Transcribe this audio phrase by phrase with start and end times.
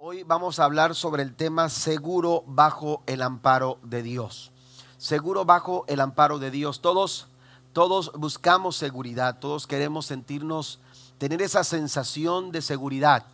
[0.00, 4.52] Hoy vamos a hablar sobre el tema seguro bajo el amparo de Dios.
[4.96, 6.80] Seguro bajo el amparo de Dios.
[6.80, 7.26] Todos,
[7.72, 10.78] todos buscamos seguridad, todos queremos sentirnos,
[11.18, 13.26] tener esa sensación de seguridad.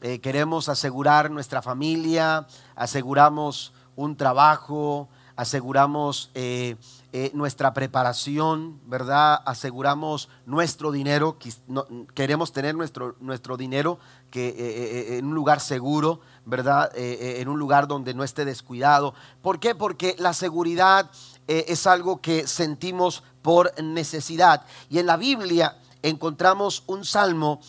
[0.00, 5.08] Eh, queremos asegurar nuestra familia, aseguramos un trabajo,
[5.38, 6.74] aseguramos eh,
[7.12, 9.40] eh, nuestra preparación, ¿verdad?
[9.46, 11.38] Aseguramos nuestro dinero,
[12.12, 14.00] queremos tener nuestro, nuestro dinero
[14.32, 16.90] que, eh, en un lugar seguro, ¿verdad?
[16.96, 19.14] en un lugar donde no esté descuidado.
[19.40, 19.76] ¿Por qué?
[19.76, 21.08] Porque la seguridad
[21.46, 24.64] es algo que sentimos por necesidad.
[24.90, 27.60] Y en la Biblia encontramos un salmo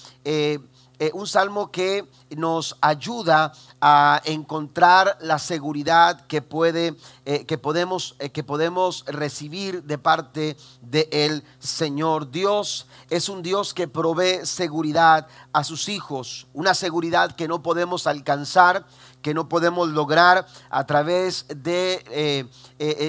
[1.02, 8.18] eh, un salmo que nos ayuda a encontrar la seguridad que, puede, eh, que, podemos,
[8.20, 12.32] eh, que podemos recibir de parte del Señor.
[12.32, 18.06] Dios es un Dios que provee seguridad a sus hijos, una seguridad que no podemos
[18.06, 18.86] alcanzar,
[19.22, 22.50] que no podemos lograr a través de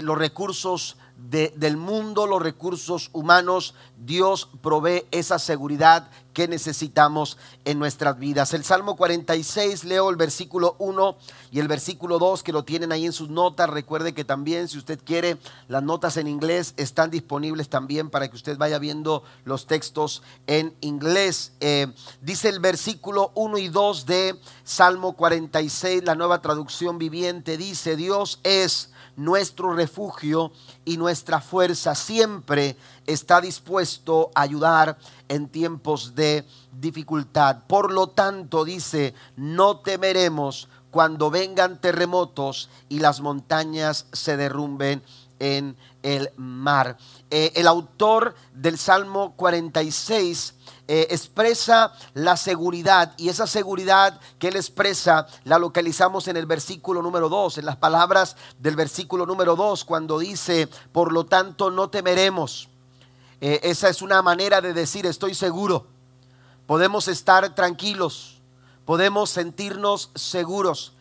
[0.03, 0.97] los recursos
[1.29, 8.55] del mundo, los recursos humanos, Dios provee esa seguridad que necesitamos en nuestras vidas.
[8.55, 11.17] El Salmo 46, leo el versículo 1
[11.51, 13.69] y el versículo 2 que lo tienen ahí en sus notas.
[13.69, 18.37] Recuerde que también si usted quiere, las notas en inglés están disponibles también para que
[18.37, 21.53] usted vaya viendo los textos en inglés.
[21.61, 27.97] Eh, dice el versículo 1 y 2 de Salmo 46, la nueva traducción viviente, dice,
[27.97, 30.53] Dios es nuestro refugio
[30.85, 31.95] y nuestra fuerza.
[31.95, 32.77] Siempre
[33.07, 37.65] está dispuesto a ayudar en tiempos de dificultad.
[37.67, 45.03] Por lo tanto, dice, no temeremos cuando vengan terremotos y las montañas se derrumben
[45.41, 46.97] en el mar.
[47.31, 50.55] Eh, el autor del Salmo 46
[50.87, 57.03] eh, expresa la seguridad y esa seguridad que él expresa la localizamos en el versículo
[57.03, 61.91] número 2, en las palabras del versículo número 2, cuando dice, por lo tanto no
[61.91, 62.69] temeremos.
[63.41, 65.87] Eh, esa es una manera de decir, estoy seguro.
[66.67, 68.41] Podemos estar tranquilos,
[68.85, 70.93] podemos sentirnos seguros.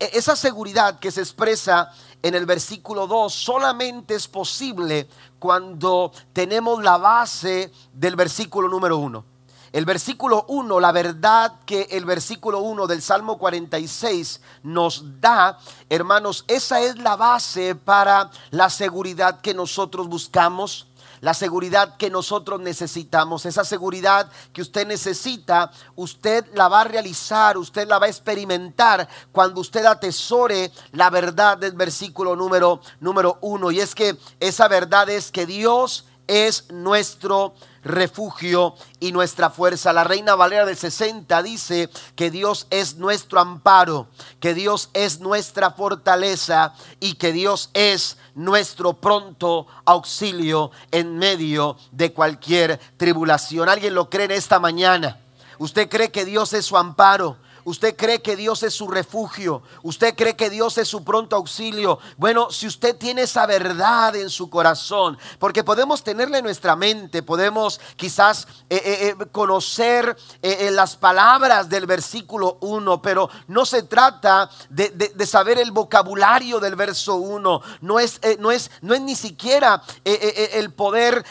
[0.00, 1.92] E, esa seguridad que se expresa
[2.22, 5.08] en el versículo 2 solamente es posible
[5.38, 9.24] cuando tenemos la base del versículo número 1.
[9.70, 15.58] El versículo 1, la verdad que el versículo 1 del Salmo 46 nos da,
[15.90, 20.87] hermanos, esa es la base para la seguridad que nosotros buscamos
[21.20, 27.56] la seguridad que nosotros necesitamos, esa seguridad que usted necesita, usted la va a realizar,
[27.56, 33.70] usted la va a experimentar cuando usted atesore la verdad del versículo número número uno.
[33.70, 39.92] Y es que esa verdad es que Dios es nuestro refugio y nuestra fuerza.
[39.92, 44.08] La Reina Valera del 60 dice que Dios es nuestro amparo,
[44.40, 52.12] que Dios es nuestra fortaleza y que Dios es nuestro pronto auxilio en medio de
[52.12, 53.68] cualquier tribulación.
[53.68, 55.18] ¿Alguien lo cree en esta mañana?
[55.58, 57.36] ¿Usted cree que Dios es su amparo?
[57.68, 59.60] Usted cree que Dios es su refugio.
[59.82, 61.98] Usted cree que Dios es su pronto auxilio.
[62.16, 67.22] Bueno, si usted tiene esa verdad en su corazón, porque podemos tenerla en nuestra mente,
[67.22, 74.48] podemos quizás eh, eh, eh, conocer las palabras del versículo 1, pero no se trata
[74.70, 77.60] de, saber el vocabulario del verso 1.
[77.82, 81.22] No es, no es, no es ni siquiera el poder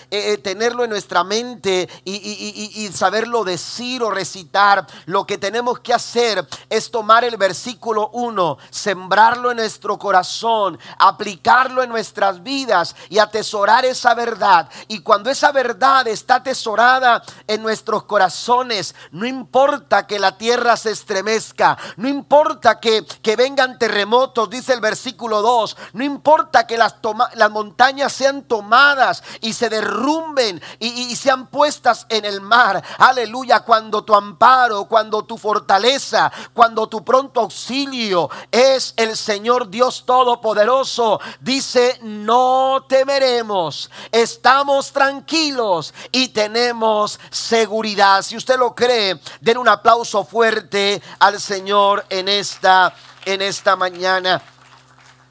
[0.44, 4.86] tenerlo en nuestra mente y saberlo decir o recitar.
[5.08, 6.27] Lo que tenemos que hacer
[6.70, 13.86] es tomar el versículo 1, sembrarlo en nuestro corazón, aplicarlo en nuestras vidas y atesorar
[13.86, 14.70] esa verdad.
[14.88, 20.92] Y cuando esa verdad está atesorada en nuestros corazones, no importa que la tierra se
[20.92, 26.96] estremezca, no importa que, que vengan terremotos, dice el versículo 2, no importa que las,
[27.36, 32.84] las montañas sean tomadas y se derrumben y, y sean puestas en el mar.
[32.98, 36.07] Aleluya, cuando tu amparo, cuando tu fortaleza,
[36.54, 41.20] cuando tu pronto auxilio es el Señor Dios Todopoderoso.
[41.40, 48.22] Dice, no temeremos, estamos tranquilos y tenemos seguridad.
[48.22, 52.94] Si usted lo cree, den un aplauso fuerte al Señor en esta,
[53.26, 54.42] en esta mañana.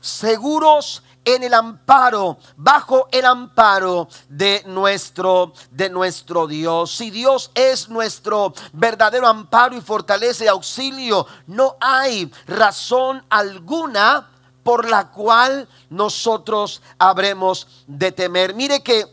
[0.01, 6.93] Seguros en el amparo, bajo el amparo de nuestro, de nuestro Dios.
[6.93, 14.31] Si Dios es nuestro verdadero amparo y fortaleza y auxilio, no hay razón alguna
[14.63, 18.55] por la cual nosotros habremos de temer.
[18.55, 19.07] Mire que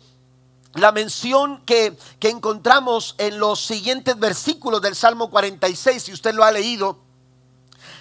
[0.75, 6.43] la mención que, que encontramos en los siguientes versículos del Salmo 46, si usted lo
[6.43, 6.99] ha leído,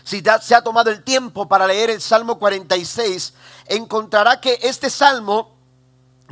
[0.05, 3.35] si se ha tomado el tiempo para leer el Salmo 46,
[3.67, 5.53] encontrará que este salmo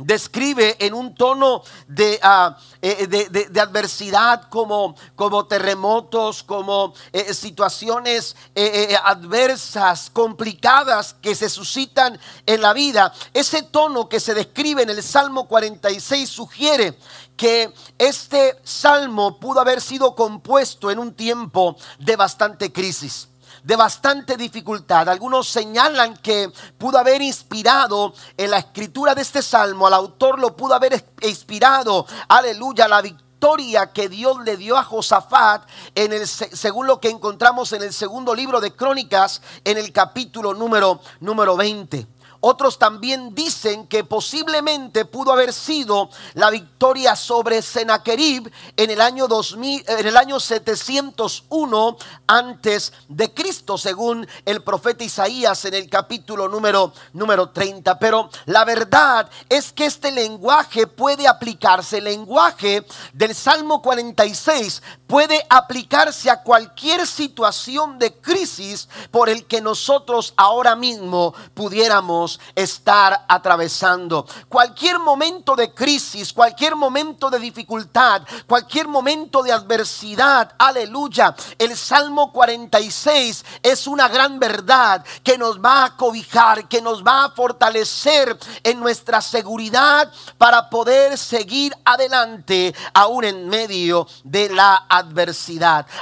[0.05, 8.95] describe en un tono de, ah, eh, adversidad como, como terremotos, como eh, situaciones eh,
[9.03, 13.13] adversas, complicadas que se suscitan en la vida.
[13.33, 16.97] Ese tono que se describe en el Salmo 46 sugiere
[17.37, 23.30] que este salmo pudo haber sido compuesto en un tiempo de bastante crisis
[23.63, 25.09] de bastante dificultad.
[25.09, 30.55] Algunos señalan que pudo haber inspirado en la escritura de este salmo, al autor lo
[30.55, 36.85] pudo haber inspirado, aleluya, la victoria que Dios le dio a Josafat en el según
[36.85, 42.07] lo que encontramos en el segundo libro de Crónicas en el capítulo número número 20.
[42.41, 49.27] Otros también dicen que posiblemente pudo haber sido la victoria sobre Sennacherib en el año
[49.27, 56.47] 2000, en el año 701 antes de Cristo, según el profeta Isaías en el capítulo
[56.47, 57.99] número número 30.
[57.99, 65.45] Pero la verdad es que este lenguaje puede aplicarse, el lenguaje del Salmo 46 puede
[65.49, 74.25] aplicarse a cualquier situación de crisis por el que nosotros ahora mismo pudiéramos estar atravesando.
[74.47, 81.35] Cualquier momento de crisis, cualquier momento de dificultad, cualquier momento de adversidad, aleluya.
[81.57, 87.25] El Salmo 46 es una gran verdad que nos va a cobijar, que nos va
[87.25, 95.00] a fortalecer en nuestra seguridad para poder seguir adelante aún en medio de la adversidad,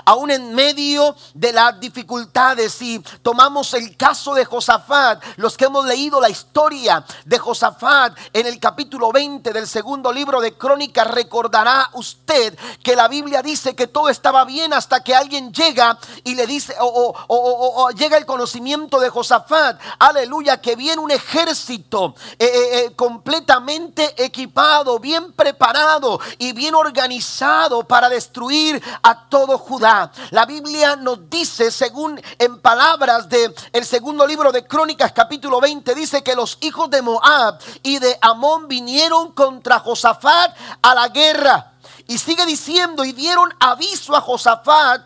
[0.06, 2.74] aún en medio de las dificultades.
[2.74, 8.48] Si tomamos el caso de Josafat, los que hemos leído la historia de Josafat en
[8.48, 13.88] el capítulo 20 del segundo libro de Crónicas, recordará usted que la Biblia dice que
[13.88, 19.10] todo estaba bien hasta que alguien llega y le dice, o, llega el conocimiento de
[19.10, 26.76] Josafat, aleluya, que viene un ejército eh, eh, eh, completamente equipado, bien preparado y bien
[26.76, 30.12] organizado para destruir a todo Judá.
[30.32, 35.96] La Biblia nos dice, según en palabras de el segundo libro de Crónicas, capítulo 20,
[35.96, 41.74] dice que los hijos de Moab y de Amón vinieron contra Josafat a la guerra.
[42.08, 45.02] Y sigue diciendo, y dieron aviso a Josafat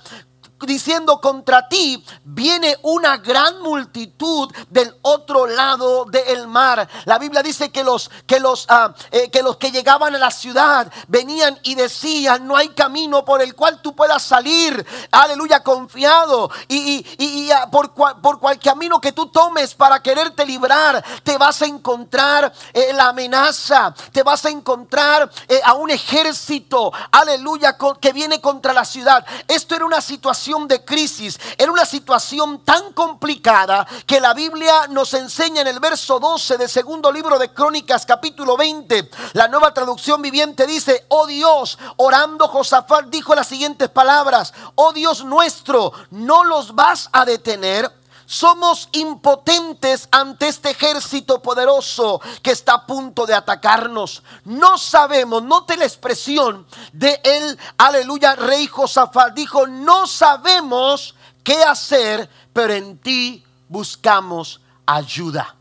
[0.65, 6.87] diciendo contra ti viene una gran multitud del otro lado del mar.
[7.05, 10.31] La Biblia dice que los que los ah, eh, que los que llegaban a la
[10.31, 14.85] ciudad venían y decían no hay camino por el cual tú puedas salir.
[15.11, 21.03] Aleluya, confiado y, y, ah, por, por cual camino que tú tomes para quererte librar
[21.23, 26.91] te vas a encontrar eh, la amenaza, te vas a encontrar eh, a un ejército,
[27.11, 29.25] aleluya, que viene contra la ciudad.
[29.47, 35.13] Esto era una situación de crisis, era una situación tan complicada que la Biblia nos
[35.15, 39.09] enseña en el verso 12 del segundo libro de Crónicas capítulo 20.
[39.33, 45.25] La nueva traducción viviente dice, oh Dios, orando Josafat dijo las siguientes palabras, oh Dios
[45.25, 47.91] nuestro, no los vas a detener
[48.25, 54.23] somos impotentes ante este ejército poderoso que está a punto de atacarnos.
[54.45, 59.33] No sabemos, note la expresión de él, aleluya, rey Josafat.
[59.33, 65.55] Dijo, no sabemos qué hacer, pero en ti buscamos ayuda.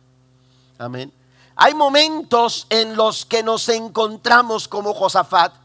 [0.78, 1.12] Amén.
[1.56, 5.61] Hay momentos en los que nos encontramos como Josafat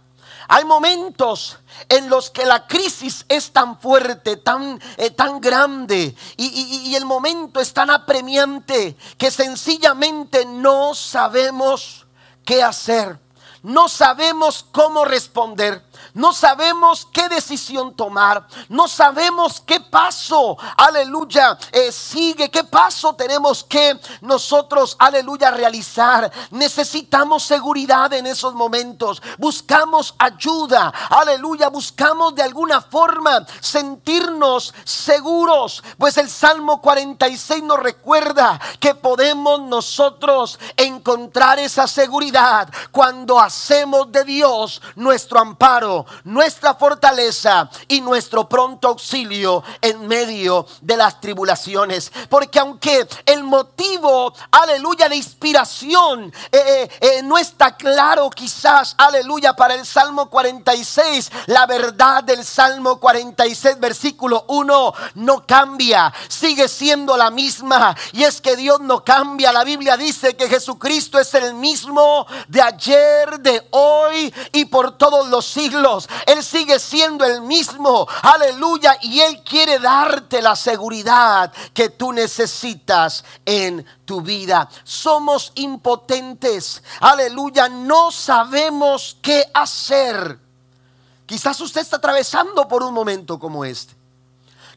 [0.48, 1.58] hay momentos
[1.90, 6.46] en los que la crisis es tan fuerte, tan, eh, tan grande y,
[6.90, 12.06] y el momento es tan apremiante que sencillamente no sabemos
[12.46, 13.20] qué hacer.
[13.64, 15.84] No sabemos cómo responder.
[16.18, 18.48] No sabemos qué decisión tomar.
[18.70, 22.50] No sabemos qué paso, aleluya, eh, sigue.
[22.50, 26.32] ¿Qué paso tenemos que nosotros, aleluya, realizar?
[26.50, 29.22] Necesitamos seguridad en esos momentos.
[29.38, 31.70] Buscamos ayuda, aleluya.
[31.70, 35.84] Buscamos de alguna forma sentirnos seguros.
[36.00, 44.24] Pues el Salmo 46 nos recuerda que podemos nosotros encontrar esa seguridad cuando hacemos de
[44.24, 52.12] Dios nuestro amparo nuestra fortaleza y nuestro pronto auxilio en medio de las tribulaciones.
[52.30, 59.54] Porque aunque el motivo, aleluya, de inspiración eh, eh, eh, no está claro quizás, aleluya,
[59.54, 67.16] para el Salmo 46, la verdad del Salmo 46, versículo 1, no cambia, sigue siendo
[67.18, 67.96] la misma.
[68.14, 69.52] Y es que Dios no cambia.
[69.52, 75.28] La Biblia dice que Jesucristo es el mismo de ayer, de hoy y por todos
[75.28, 75.87] los siglos
[76.26, 78.08] Él sigue siendo el mismo.
[78.22, 78.98] Aleluya.
[79.02, 84.70] Y Él quiere darte la seguridad que tú necesitas en tu vida.
[84.84, 86.84] Somos impotentes.
[87.00, 87.70] Aleluya.
[87.70, 90.40] No sabemos qué hacer.
[91.26, 93.97] Quizás usted está atravesando por un momento como este.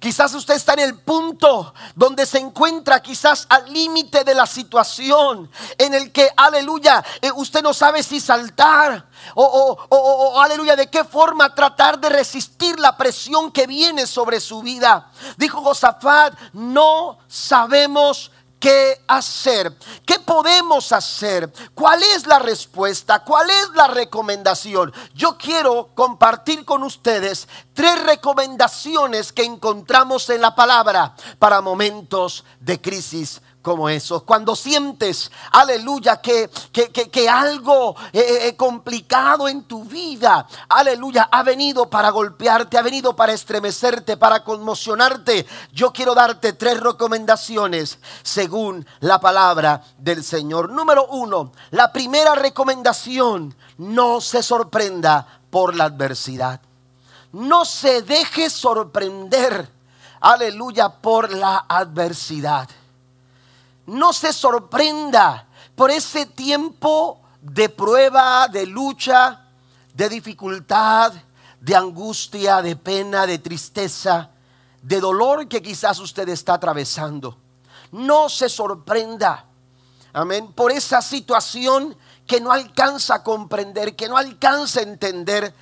[0.00, 5.50] Quizás usted está en el punto donde se encuentra quizás al límite de la situación
[5.76, 11.04] en el que, aleluya, eh, usted no sabe si saltar o, o, aleluya, de qué
[11.04, 15.11] forma tratar de resistir la presión que viene sobre su vida.
[15.37, 18.30] Dijo Josafat, no sabemos
[18.61, 19.75] qué hacer,
[20.07, 24.93] qué podemos hacer, cuál es la respuesta, cuál es la recomendación.
[25.14, 32.81] Yo quiero compartir con ustedes tres recomendaciones que encontramos en la palabra para momentos de
[32.81, 34.23] crisis como esos.
[34.23, 41.43] Cuando sientes, aleluya, que, que, algo eh, eh, eh, complicado en tu vida, aleluya, ha
[41.43, 45.47] venido para golpearte, ha venido para estremecerte, para conmocionarte.
[45.73, 50.71] Yo quiero darte tres recomendaciones según la palabra del Señor.
[50.71, 56.61] Número uno, la primera recomendación, no se sorprenda por la adversidad.
[57.33, 59.71] No se deje sorprender,
[60.21, 62.69] aleluya, por la adversidad
[63.87, 69.46] no se sorprenda por ese tiempo de prueba, de lucha,
[69.94, 71.12] de dificultad,
[71.60, 74.30] de angustia, de pena, de tristeza,
[74.82, 77.37] de dolor que quizás usted está atravesando.
[77.92, 79.46] No se sorprenda,
[80.12, 81.96] amén, por esa situación
[82.30, 85.52] que no alcanza a comprender, que no alcanza a entender,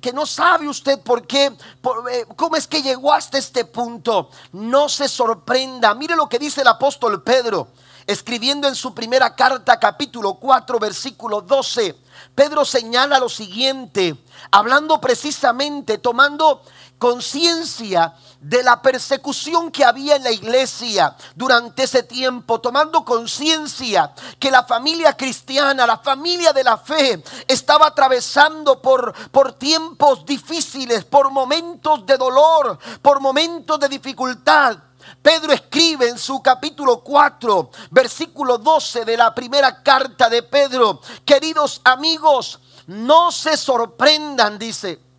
[0.00, 4.30] que, no sabe usted por qué, eh, cómo es que llegó hasta este punto.
[4.52, 5.92] No se sorprenda.
[5.96, 7.72] Mire lo que dice el apóstol Pedro,
[8.06, 11.96] escribiendo en su primera carta, capítulo 4, versículo 12.
[12.36, 14.16] Pedro señala lo siguiente,
[14.52, 16.62] hablando precisamente, tomando
[17.00, 24.50] conciencia de la persecución que había en la iglesia durante ese tiempo, tomando conciencia que
[24.50, 31.30] la familia cristiana, la familia de la fe, estaba atravesando por, por tiempos difíciles, por
[31.30, 34.76] momentos de dolor, por momentos de dificultad.
[35.22, 41.80] Pedro escribe en su capítulo 4, versículo 12 de la primera carta de Pedro, queridos
[41.82, 45.09] amigos, no se sorprendan, dice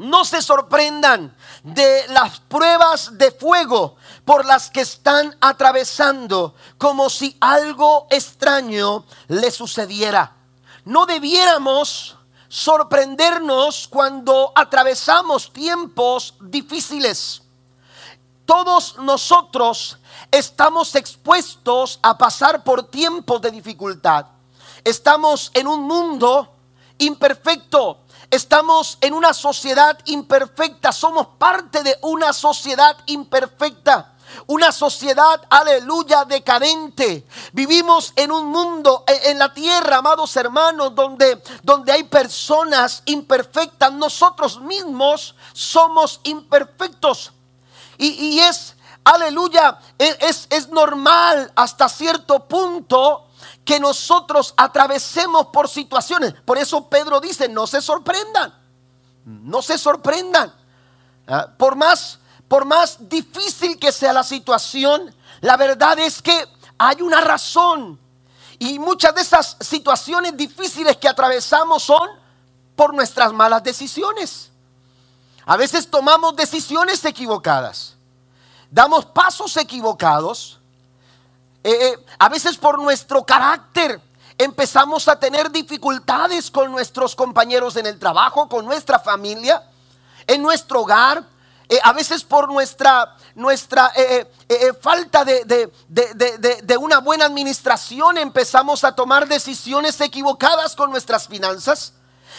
[0.00, 7.36] no se sorprendan de las pruebas de fuego por las que están atravesando como si
[7.38, 10.36] algo extraño le sucediera.
[10.86, 12.16] No debiéramos
[12.48, 17.42] sorprendernos cuando atravesamos tiempos difíciles.
[18.46, 19.98] Todos nosotros
[20.30, 24.24] estamos expuestos a pasar por tiempos de dificultad.
[24.82, 26.56] Estamos en un mundo
[26.96, 27.98] imperfecto,
[28.30, 34.14] Estamos en una sociedad imperfecta, somos parte de una sociedad imperfecta.
[34.46, 37.26] Una sociedad, aleluya, decadente.
[37.52, 43.92] Vivimos en un mundo, e, en la tierra, amados hermanos, donde, donde hay personas imperfectas.
[43.92, 47.32] Nosotros mismos somos imperfectos.
[47.98, 53.29] Y, es, aleluya, e, es, es normal hasta cierto punto
[53.70, 56.34] que nosotros atravesemos por situaciones.
[56.44, 58.52] Por eso Pedro dice, no se sorprendan,
[59.24, 60.52] no se sorprendan.
[61.28, 66.48] Ah, por más, por más difícil que sea la situación, la verdad es que
[66.78, 67.96] hay una razón.
[68.58, 72.10] Y muchas de esas situaciones difíciles que atravesamos son
[72.74, 74.50] por nuestras malas decisiones.
[75.46, 77.94] A veces tomamos decisiones equivocadas,
[78.68, 80.59] damos pasos equivocados
[81.62, 84.00] eh, eh, a veces por nuestro carácter
[84.38, 89.62] empezamos a tener dificultades con nuestros compañeros en el trabajo, con nuestra familia,
[90.26, 91.22] en nuestro hogar.
[91.68, 93.92] Eh, a veces por nuestra, nuestra
[94.80, 101.92] falta de, de, una buena administración empezamos a tomar decisiones equivocadas con nuestras finanzas.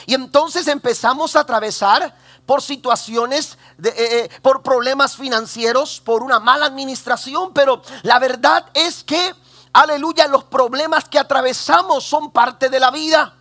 [0.05, 2.13] Y entonces empezamos a atravesar
[2.51, 8.65] por situaciones, de, eh, eh, por problemas financieros, por una mala administración, pero la verdad
[8.73, 9.33] es que,
[9.71, 13.37] aleluya, los problemas que atravesamos son parte de la vida.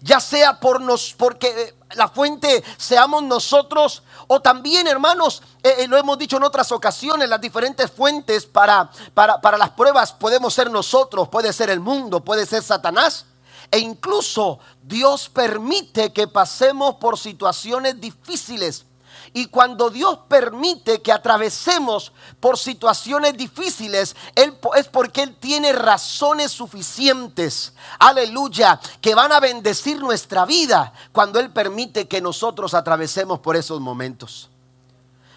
[0.00, 5.42] Ya sea por nos, porque eh, la fuente seamos nosotros, o también, hermanos,
[5.86, 10.54] lo hemos dicho en otras ocasiones, las diferentes fuentes para, para, para las pruebas podemos
[10.54, 13.26] ser nosotros, puede ser el mundo, puede ser Satanás.
[13.70, 18.86] E incluso Dios permite que pasemos por situaciones difíciles.
[19.32, 26.52] Y cuando Dios permite que atravesemos por situaciones difíciles, él, es porque Él tiene razones
[26.52, 33.56] suficientes, aleluya, que van a bendecir nuestra vida cuando Él permite que nosotros atravesemos por
[33.56, 34.50] esos momentos.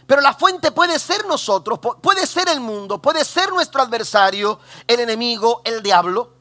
[0.05, 5.01] Pero la fuente puede ser nosotros, puede ser el mundo, puede ser nuestro adversario, el
[5.01, 6.36] enemigo, el diablo.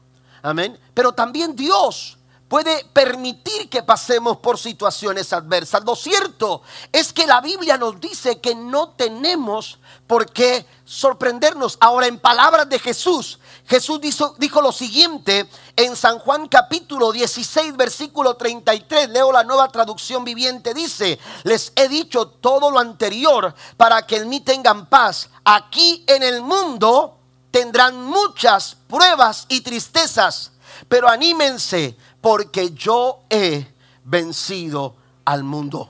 [0.47, 0.79] Amén.
[0.93, 5.83] Pero también Dios puede permitir que pasemos por situaciones adversas.
[5.83, 6.61] Lo cierto
[6.93, 9.77] es que la Biblia nos dice que no tenemos
[10.07, 11.77] por qué sorprendernos.
[11.81, 17.75] Ahora, en palabras de Jesús, Jesús dijo, dijo, lo siguiente en San Juan capítulo 16,
[17.75, 19.09] versículo 33.
[19.09, 20.73] Leo la nueva traducción viviente.
[20.73, 25.29] Dice, les he dicho todo lo anterior para que en mí tengan paz.
[25.43, 27.16] Aquí en el mundo
[27.57, 30.51] tendrán muchas pruebas y tristezas,
[30.87, 33.73] pero anímense porque yo he
[34.03, 34.95] vencido
[35.25, 35.89] al mundo.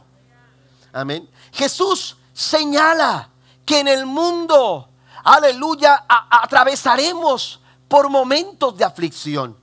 [0.93, 1.29] Amén.
[1.51, 3.29] Jesús señala
[3.65, 4.87] que en el mundo,
[5.25, 7.59] aleluya, atravesaremos
[7.89, 9.57] por momentos de aflicción.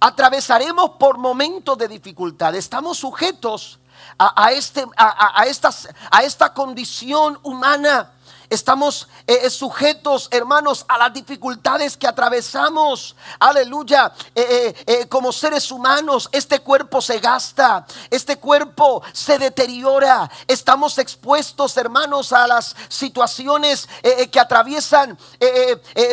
[0.00, 2.56] Atravesaremos por momentos de dificultad.
[2.56, 3.78] Estamos sujetos
[4.18, 8.10] a, este, a, estas, a esta condición humana
[8.50, 13.16] Estamos eh, eh, sujetos, hermanos, a las dificultades que atravesamos.
[13.38, 14.12] Aleluya.
[14.34, 20.30] Eh, como seres humanos, este cuerpo se gasta, este cuerpo se deteriora.
[20.46, 23.88] Estamos expuestos, hermanos, a las situaciones
[24.30, 25.18] que atraviesan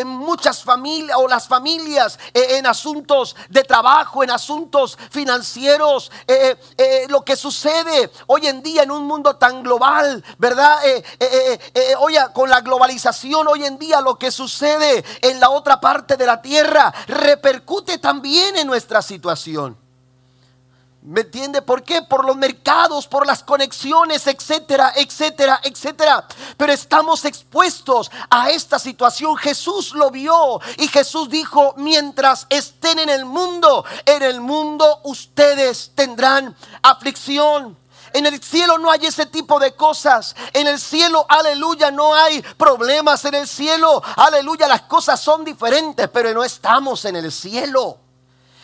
[0.06, 6.12] muchas familias o las familias en asuntos de trabajo, en asuntos financieros.
[7.10, 10.80] lo que sucede hoy en día en un mundo tan global, ¿verdad?
[12.30, 16.42] Con la globalización hoy en día, lo que sucede en la otra parte de la
[16.42, 19.78] tierra repercute también en nuestra situación.
[21.04, 21.64] ¿Me entiende?
[21.64, 22.04] ¿Por qué?
[22.04, 26.28] Por los mercados, por las conexiones, etcétera, etcétera, etcétera.
[26.58, 29.36] Pero estamos expuestos a esta situación.
[29.36, 35.92] Jesús lo vio y Jesús dijo, mientras estén en el mundo, en el mundo ustedes
[35.96, 37.76] tendrán aflicción.
[38.14, 40.36] En el cielo no hay ese tipo de cosas.
[40.54, 43.24] En el cielo, aleluya, no hay problemas.
[43.26, 47.98] En el cielo, aleluya, las cosas son diferentes, pero no estamos en el cielo.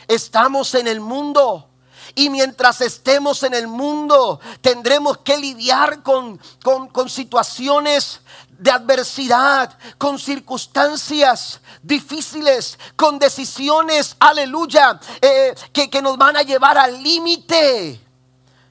[0.08, 1.68] Estamos en el mundo.
[2.16, 10.18] Y mientras estemos en el mundo, tendremos que lidiar con, con, situaciones de adversidad, con
[10.18, 18.07] circunstancias difíciles, con decisiones, aleluya, eh, que, que nos van a llevar al límite.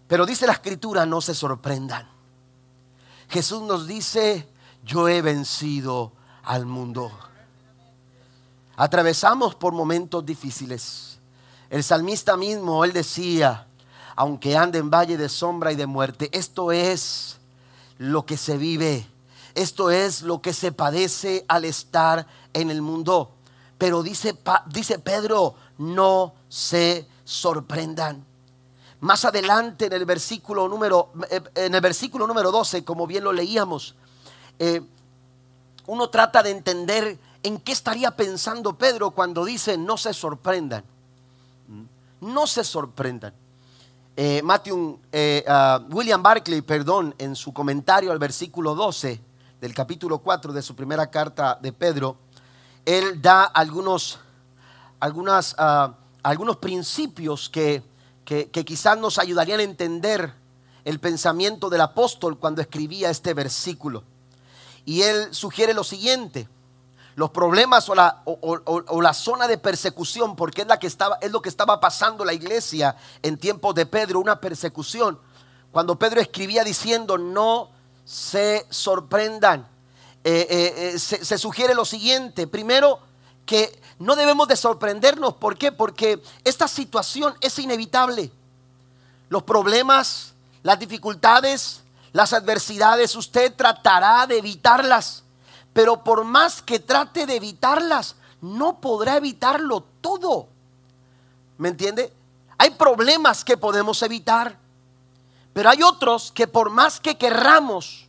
[0.08, 2.08] Pero dice la escritura, no se sorprendan.
[3.28, 4.48] Jesús nos dice,
[4.84, 6.12] yo he vencido
[6.44, 7.10] al mundo.
[8.76, 11.18] Atravesamos por momentos difíciles.
[11.70, 13.66] El salmista mismo, él decía,
[14.14, 17.38] aunque ande en valle de sombra y de muerte, esto es
[17.98, 19.06] lo que se vive.
[19.54, 23.32] Esto es lo que se padece al estar en el mundo.
[23.78, 28.25] Pero dice, dice Pedro, no se sorprendan.
[29.06, 33.32] Más adelante en el versículo número, eh, en el versículo número 12, como bien lo
[33.32, 33.94] leíamos,
[34.58, 34.82] eh,
[35.86, 40.82] uno trata de entender en qué estaría pensando Pedro cuando dice no se sorprendan.
[42.20, 43.32] No se sorprendan.
[44.16, 44.98] Eh, Matthew,
[45.46, 49.20] ah, William Barclay, perdón, en su comentario al versículo 12
[49.60, 52.16] del capítulo 4 de su primera carta de Pedro,
[52.84, 54.18] él da algunos,
[55.00, 57.94] ah, algunos principios que
[58.26, 60.34] que, quizás nos ayudarían a entender
[60.84, 64.02] el pensamiento del apóstol cuando escribía este versículo.
[64.84, 66.48] Y él sugiere lo siguiente,
[67.14, 71.30] los problemas o la, o, la, zona de persecución, porque es, la que estaba, es
[71.30, 75.18] lo que estaba pasando la iglesia en tiempos de Pedro, una persecución.
[75.70, 77.70] Cuando Pedro escribía diciendo, no
[78.04, 79.68] se sorprendan,
[80.24, 82.98] eh, eh, eh, se, sugiere lo siguiente, primero
[83.46, 85.34] que no debemos de sorprendernos.
[85.34, 85.72] ¿Por qué?
[85.72, 88.30] Porque esta situación es inevitable.
[89.28, 91.82] Los problemas, las dificultades,
[92.12, 95.22] las adversidades, usted tratará de evitarlas.
[95.72, 100.48] Pero por más que trate de evitarlas, no podrá evitarlo todo.
[101.58, 102.12] ¿Me entiende?
[102.58, 104.58] Hay problemas que podemos evitar.
[105.52, 108.06] Pero hay otros que por más que querramos,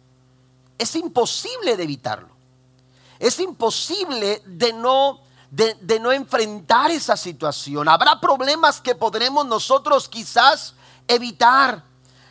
[0.77, 2.29] es imposible de evitarlo.
[3.19, 5.21] Es imposible de no
[5.51, 7.87] de, no enfrentar esa situación.
[7.87, 10.73] Habrá problemas que podremos nosotros quizás
[11.07, 11.83] evitar.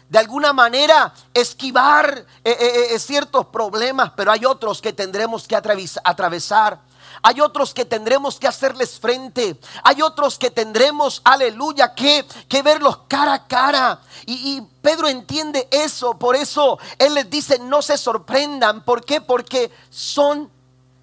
[0.08, 5.56] de alguna manera esquivar eh, eh, eh, ciertos problemas, pero hay otros que tendremos que
[5.56, 6.80] atravesar.
[7.22, 9.58] Hay otros que tendremos que hacerles frente.
[9.82, 14.00] Hay otros que tendremos, aleluya, que, que verlos cara a cara.
[14.26, 16.16] Y, Pedro entiende eso.
[16.16, 18.84] Por eso Él les dice, no se sorprendan.
[18.84, 19.20] ¿Por qué?
[19.20, 20.50] Porque son,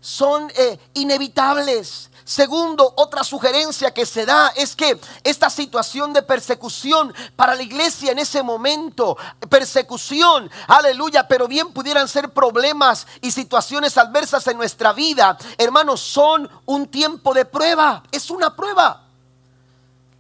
[0.04, 0.52] son
[0.94, 2.10] inevitables.
[2.26, 8.12] Segundo, otra sugerencia que se da es que esta situación de persecución para la iglesia
[8.12, 9.18] en ese momento,
[9.50, 16.50] persecución, aleluya, pero bien pudieran ser problemas y situaciones adversas en nuestra vida, hermanos, son
[16.66, 19.03] un tiempo de prueba, es una prueba.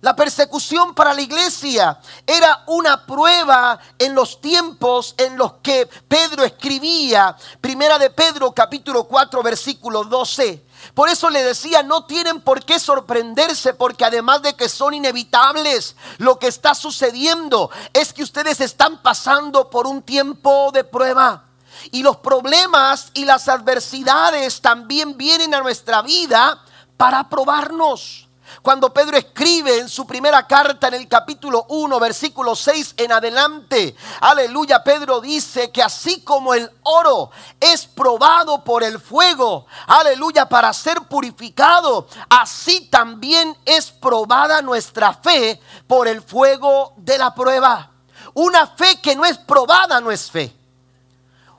[0.03, 6.43] La persecución para la iglesia era una prueba en los tiempos en los que Pedro
[6.43, 7.37] escribía.
[7.61, 10.61] Primera de Pedro capítulo 4 versículo 12.
[10.93, 15.95] Por eso le decía, no tienen por qué sorprenderse porque además de que son inevitables,
[16.17, 21.45] lo que está sucediendo es que ustedes están pasando por un tiempo de prueba.
[21.91, 26.61] Y los problemas y las adversidades también vienen a nuestra vida
[26.97, 28.22] para probarnos.
[28.61, 33.95] Cuando Pedro escribe en su primera carta en el capítulo 1, versículo 6 en adelante,
[34.21, 40.71] aleluya, Pedro dice que así como el oro es probado por el fuego, aleluya, para
[40.73, 47.91] ser purificado, así también es probada nuestra fe por el fuego de la prueba.
[48.33, 50.55] Una fe que no es probada no es fe.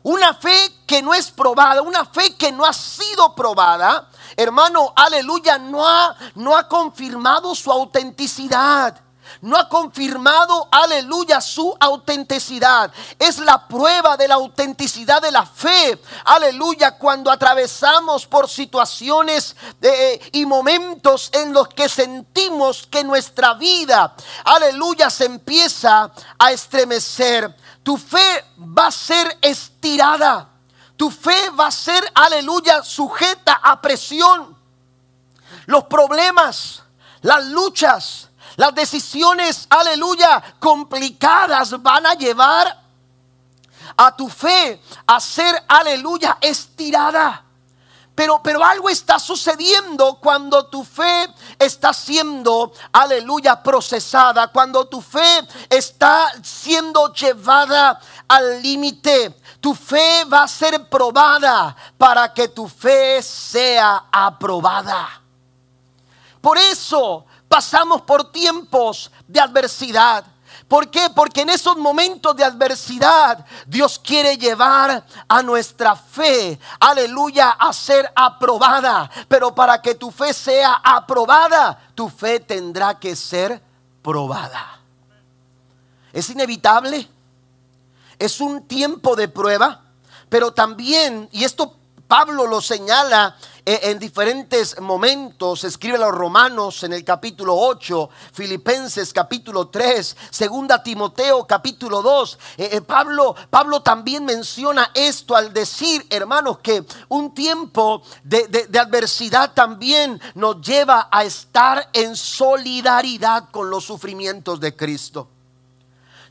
[0.03, 5.58] Una fe que no es probada, una fe que no ha sido probada, hermano, aleluya,
[5.58, 9.04] no ha, no ha confirmado su autenticidad.
[9.40, 12.90] No ha confirmado, aleluya, su autenticidad.
[13.18, 15.98] Es la prueba de la autenticidad de la fe.
[16.24, 24.14] Aleluya, cuando atravesamos por situaciones eh, y momentos en los que sentimos que nuestra vida,
[24.44, 27.54] aleluya, se empieza a estremecer.
[27.82, 30.53] Tu fe va a ser estirada.
[31.04, 34.56] Tu fe va a ser, aleluya, sujeta a presión.
[35.66, 36.82] Los problemas,
[37.20, 42.82] las luchas, las decisiones, aleluya, complicadas van a llevar
[43.98, 47.44] a tu fe a ser, aleluya, estirada.
[48.14, 55.46] Pero, pero, algo está sucediendo cuando tu fe está siendo, aleluya, procesada, cuando tu fe
[55.68, 59.34] está siendo llevada al límite.
[59.60, 65.20] Tu fe va a ser probada para que tu fe sea aprobada.
[66.40, 70.24] Por eso pasamos por tiempos de adversidad.
[70.68, 71.08] ¿Por qué?
[71.14, 78.10] Porque en esos momentos de adversidad Dios quiere llevar a nuestra fe, aleluya, a ser
[78.14, 79.10] aprobada.
[79.28, 83.62] Pero para que tu fe sea aprobada, tu fe tendrá que ser
[84.02, 84.80] probada.
[86.12, 87.08] Es inevitable
[88.18, 89.83] es un tiempo de prueba,
[90.29, 96.83] pero también, y esto Pablo lo señala eh, en diferentes momentos, escribe a los romanos
[96.83, 102.38] en el capítulo 8, Filipenses capítulo 3, segunda Timoteo capítulo 2.
[102.59, 108.79] Eh, eh, Pablo, Pablo también menciona esto al decir, hermanos, que un tiempo de, de
[108.79, 115.29] adversidad también nos lleva a estar en solidaridad con los sufrimientos de Cristo.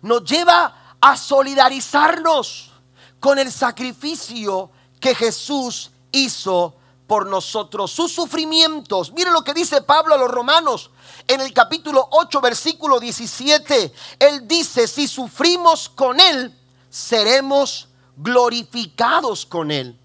[0.04, 2.72] Nos lleva a solidarizarnos
[3.20, 9.12] con el sacrificio que Jesús hizo por nosotros, sus sufrimientos.
[9.12, 10.92] Mire lo que dice Pablo a los romanos
[11.28, 13.94] en el capítulo 8, versículo 17.
[14.18, 16.58] Él dice, si sufrimos con Él,
[16.90, 20.00] seremos glorificados con Él.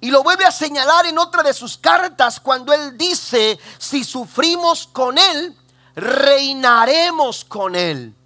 [0.00, 4.88] Y lo vuelve a señalar en otra de sus cartas cuando Él dice, si sufrimos
[4.88, 5.56] con Él,
[5.94, 8.16] reinaremos con Él.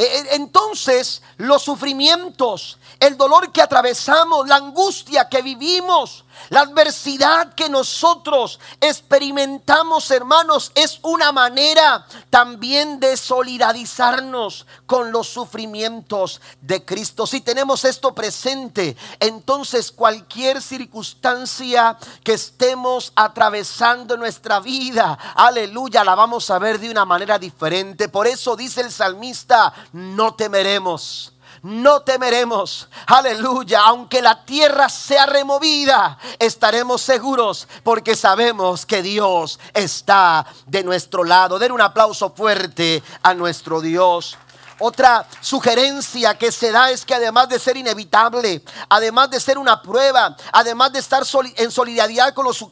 [0.00, 7.54] E, e, entonces los sufrimientos, el dolor que atravesamos, la angustia que vivimos, la adversidad
[7.54, 17.26] que nosotros experimentamos, hermanos, es una manera también de solidarizarnos con los sufrimientos de Cristo.
[17.26, 26.14] Si tenemos esto presente, entonces cualquier circunstancia que estemos atravesando en nuestra vida, aleluya, la
[26.14, 28.08] vamos a ver de una manera diferente.
[28.08, 32.88] Por eso dice el salmista, no temeremos no temeremos.
[33.06, 33.80] Aleluya.
[33.82, 41.58] Aunque la tierra sea removida, estaremos seguros porque sabemos que Dios está de nuestro lado.
[41.58, 44.38] Den un aplauso fuerte a nuestro Dios.
[44.82, 49.82] Otra sugerencia que se da es que además de ser inevitable, además de ser una
[49.82, 51.22] prueba, además de estar
[51.56, 52.64] en solidaridad con los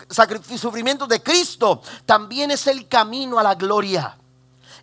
[0.58, 4.17] sufrimientos de Cristo, también es el camino a la gloria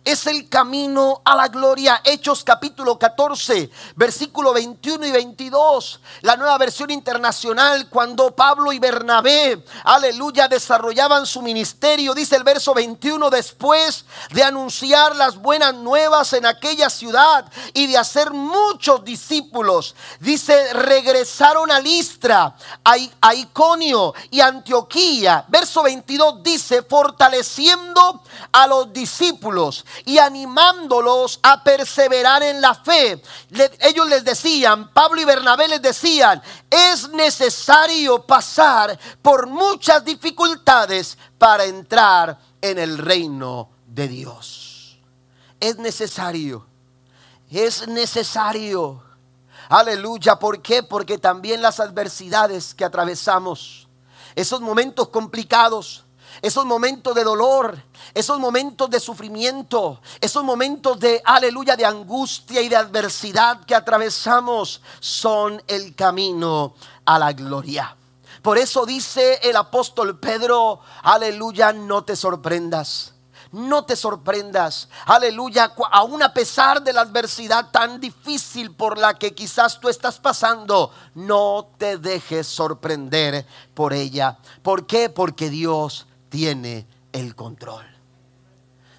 [0.06, 2.00] es el camino a la gloria.
[2.04, 6.00] Hechos capítulo 14, versículo 21 y 22.
[6.20, 12.72] La nueva versión internacional, cuando Pablo y Bernabé, aleluya, desarrollaban su ministerio, dice el verso
[12.72, 19.96] 21, después de anunciar las buenas nuevas en aquella ciudad y de hacer muchos discípulos,
[20.20, 25.44] dice, regresaron a Listra, a Iconio y Antioquía.
[25.48, 33.22] Verso 22 dice, fortaleciendo a los discípulos y animándolos a perseverar en la fe.
[33.80, 41.64] ellos les decían, Pablo y Bernabé les decían, es necesario pasar por muchas dificultades para
[41.64, 44.98] entrar en el reino de Dios.
[45.60, 46.66] Es necesario,
[47.50, 49.02] es necesario.
[49.68, 50.82] Aleluya, ¿por qué?
[50.82, 53.88] Porque también las adversidades que atravesamos,
[54.34, 56.05] esos momentos complicados,
[56.42, 57.76] esos momentos de dolor,
[58.14, 64.80] esos momentos de sufrimiento, esos momentos de aleluya, de angustia y de adversidad que atravesamos
[65.00, 67.96] son el camino a la gloria.
[68.42, 73.12] Por eso dice el apóstol Pedro, aleluya, no te sorprendas.
[73.52, 79.34] No te sorprendas, aleluya, aún a pesar de la adversidad tan difícil por la que
[79.34, 84.36] quizás tú estás pasando, no te dejes sorprender por ella.
[84.62, 85.08] ¿Por qué?
[85.08, 87.86] Porque Dios tiene el control.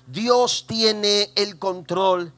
[0.08, 2.34] Dios tiene el control.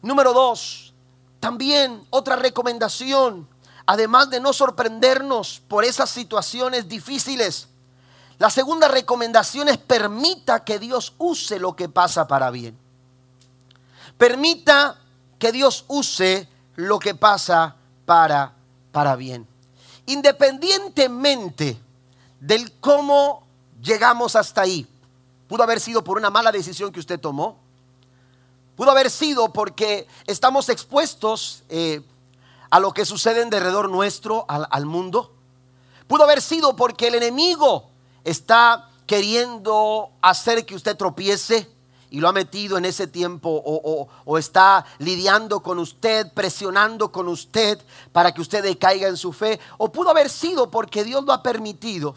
[0.00, 0.94] Número dos,
[1.38, 3.46] también otra recomendación,
[3.84, 7.68] además de no sorprendernos por esas situaciones difíciles,
[8.38, 12.78] la segunda recomendación es permita que Dios use lo que pasa para bien.
[14.16, 14.98] Permita
[15.38, 18.54] que Dios use lo que pasa para,
[18.92, 19.46] para bien.
[20.06, 21.78] Independientemente
[22.40, 23.49] del cómo
[23.82, 24.86] llegamos hasta ahí.
[25.48, 27.58] Pudo haber sido por una mala decisión que usted tomó.
[28.76, 32.02] Pudo haber sido porque estamos expuestos eh,
[32.70, 35.34] a lo que sucede en derredor nuestro, al, mundo.
[36.06, 37.90] Pudo haber sido porque el enemigo
[38.24, 41.68] está queriendo hacer que usted tropiece
[42.10, 47.28] y lo ha metido en ese tiempo o, o, está lidiando con usted, presionando con
[47.28, 47.78] usted
[48.12, 49.60] para que usted decaiga en su fe.
[49.78, 52.16] O pudo haber sido porque Dios lo ha permitido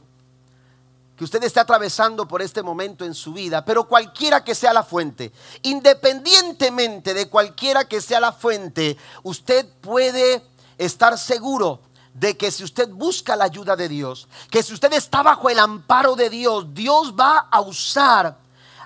[1.16, 4.84] que usted esté atravesando por este momento en su vida, pero cualquiera que sea la
[4.84, 10.44] fuente, independientemente de cualquiera que sea la fuente, usted puede
[10.78, 11.82] estar seguro
[12.14, 15.60] de que si usted busca la ayuda de Dios, que si usted está bajo el
[15.60, 18.38] amparo de Dios, Dios va a usar,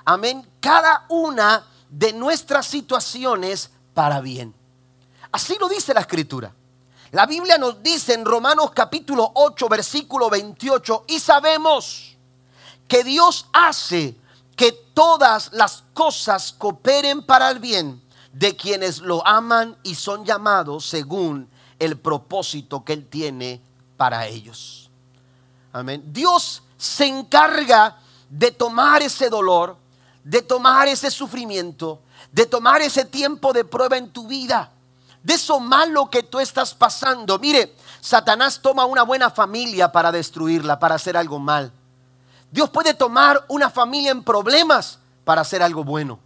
[0.04, 4.54] amén, cada una de nuestras situaciones para bien.
[5.32, 6.54] Así lo dice la escritura.
[7.12, 12.17] La Biblia nos dice en Romanos capítulo 8, versículo 28, y sabemos
[12.88, 14.16] que Dios hace
[14.56, 18.02] que todas las cosas cooperen para el bien
[18.34, 23.62] de quienes lo aman y son llamados según el propósito que Él tiene
[23.98, 24.90] para ellos.
[25.74, 26.04] Amén.
[26.08, 27.98] Dios se encarga
[28.30, 29.78] de tomar ese dolor,
[30.24, 34.72] de tomar ese sufrimiento, de tomar ese tiempo de prueba en tu vida,
[35.24, 37.38] de eso malo que tú estás pasando.
[37.40, 41.72] Mire, Satanás toma una buena familia para destruirla, para hacer algo mal.
[42.52, 46.20] Dios puede tomar una familia en problemas para hacer algo bueno.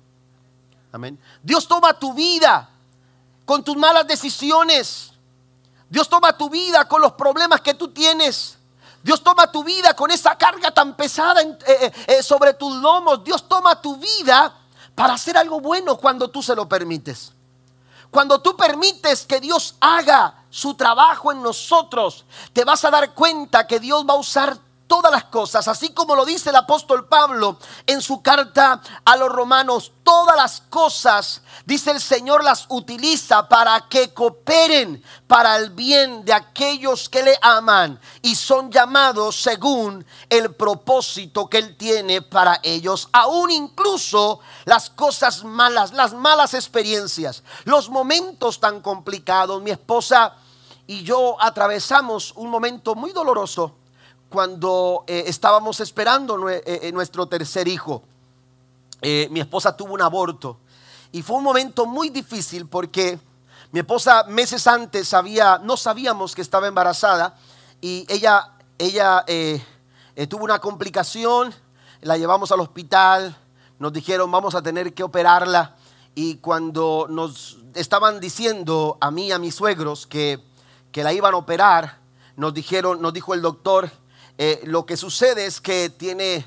[0.91, 1.19] Amén.
[1.41, 2.69] Dios toma tu vida
[3.45, 5.11] con tus malas decisiones.
[5.89, 8.57] Dios toma tu vida con los problemas que tú tienes.
[9.03, 13.23] Dios toma tu vida con esa carga tan pesada eh, eh, eh, sobre tus lomos.
[13.23, 14.55] Dios toma tu vida
[14.93, 17.33] para hacer algo bueno cuando tú se lo permites.
[18.11, 23.65] Cuando tú permites que Dios haga su trabajo en nosotros, te vas a dar cuenta
[23.65, 24.57] que Dios va a usar
[24.91, 29.29] todas las cosas, así como lo dice el apóstol Pablo en su carta a los
[29.29, 36.25] romanos, todas las cosas, dice el Señor, las utiliza para que cooperen para el bien
[36.25, 42.59] de aquellos que le aman y son llamados según el propósito que Él tiene para
[42.61, 49.61] ellos, aún incluso las cosas malas, las malas experiencias, los momentos tan complicados.
[49.61, 50.35] Mi esposa
[50.85, 53.77] y yo atravesamos un momento muy doloroso
[54.31, 58.01] cuando eh, estábamos esperando eh, eh, nuestro tercer hijo.
[59.01, 60.57] mi esposa tuvo un aborto
[61.11, 63.19] y fue un momento muy difícil porque
[63.71, 67.35] mi esposa meses antes sabía, no sabíamos que estaba embarazada
[67.81, 69.25] y ella, ella
[70.29, 71.53] tuvo una complicación,
[72.01, 73.35] la llevamos al hospital,
[73.79, 75.75] nos dijeron vamos a tener que operarla
[76.15, 80.39] y cuando nos estaban diciendo a mí a mis suegros que,
[80.93, 81.97] que la iban a operar,
[82.37, 83.91] nos dijeron, nos dijo el doctor,
[84.43, 86.43] eh, lo que sucede es que tiene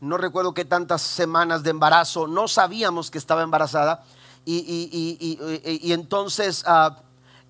[0.00, 4.04] no recuerdo qué tantas semanas de embarazo, no sabíamos que estaba embarazada
[4.44, 6.98] y, entonces ah,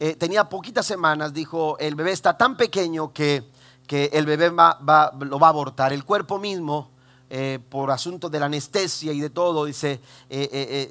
[0.00, 3.44] eh, tenía poquitas semanas, dijo, el bebé está tan pequeño que,
[3.86, 4.78] que el bebé va,
[5.20, 5.92] lo va a abortar.
[5.92, 6.88] El cuerpo mismo,
[7.28, 10.00] eh, por asunto de la anestesia y de todo, dice,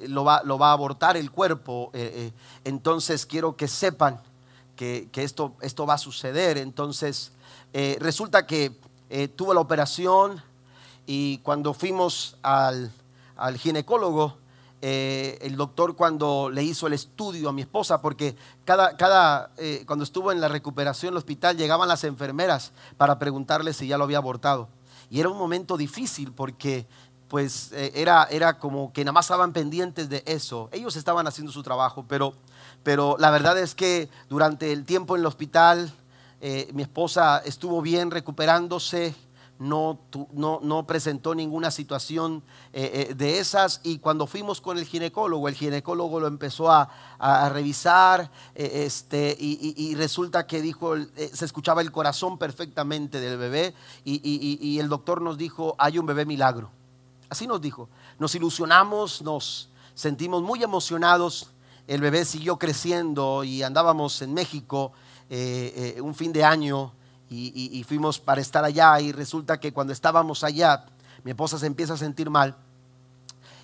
[0.06, 1.90] lo, va, lo, va, a abortar el cuerpo.
[2.62, 4.20] entonces quiero que sepan
[4.76, 6.56] que, que, esto, esto va a suceder.
[6.56, 7.32] Entonces
[7.98, 8.80] resulta que
[9.36, 10.42] tuvo la operación
[11.06, 12.90] y cuando fuimos al,
[13.36, 14.38] al ginecólogo,
[14.84, 19.84] eh, el doctor cuando le hizo el estudio a mi esposa, porque cada, cada eh,
[19.86, 23.96] cuando estuvo en la recuperación en el hospital llegaban las enfermeras para preguntarle si ya
[23.96, 24.68] lo había abortado.
[25.08, 26.88] Y era un momento difícil porque
[27.28, 30.68] pues eh, era, era como que nada más estaban pendientes de eso.
[30.72, 32.34] Ellos estaban haciendo su trabajo, pero,
[32.82, 35.92] pero la verdad es que durante el tiempo en el hospital
[36.72, 39.14] mi esposa estuvo bien recuperándose,
[39.62, 40.00] no,
[40.32, 45.54] no, presentó ninguna situación eh, eh, de esas y cuando fuimos con el ginecólogo, el
[45.54, 46.88] ginecólogo lo empezó a,
[47.50, 53.74] revisar eh, este, y, resulta que dijo, se escuchaba el corazón perfectamente del bebé
[54.04, 56.70] y, el doctor nos dijo, hay un bebé milagro.
[57.28, 57.88] Así nos dijo.
[58.18, 61.52] Nos ilusionamos, nos sentimos muy emocionados.
[61.86, 64.92] El bebé siguió creciendo y andábamos en México
[66.00, 66.92] un fin de año
[67.32, 70.84] y, fuimos para estar allá y resulta que cuando estábamos allá,
[71.24, 72.56] mi esposa se empieza a sentir mal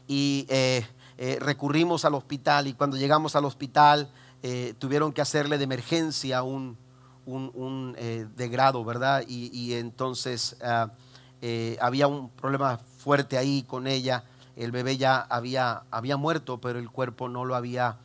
[0.06, 0.86] y eh,
[1.18, 4.08] eh, recurrimos al hospital y cuando llegamos al hospital
[4.42, 6.78] eh, tuvieron que hacerle de emergencia un,
[7.26, 7.96] un,
[8.36, 9.22] degrado, ¿verdad?
[9.28, 10.90] Y, entonces ah,
[11.80, 14.24] había un problema fuerte ahí con ella.
[14.56, 17.98] El bebé ya había, había muerto, pero el cuerpo no lo había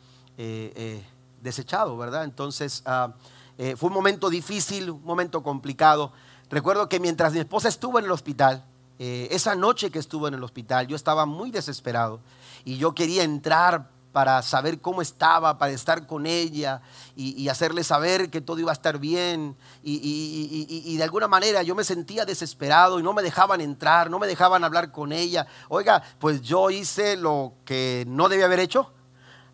[1.40, 2.24] desechado, ¿verdad?
[2.24, 2.82] Entonces...
[2.84, 3.14] Ah,
[3.58, 6.12] eh, fue un momento difícil, un momento complicado.
[6.50, 8.64] Recuerdo que mientras mi esposa estuvo en el hospital,
[8.98, 12.20] eh, esa noche que estuvo en el hospital, yo estaba muy desesperado
[12.64, 16.80] y yo quería entrar para saber cómo estaba, para estar con ella
[17.16, 19.56] y, hacerle saber que todo iba a estar bien.
[19.82, 24.28] Y, de alguna manera yo me sentía desesperado y no me dejaban entrar, no me
[24.28, 25.48] dejaban hablar con ella.
[25.68, 28.92] Oiga, pues yo hice lo que no debía haber hecho.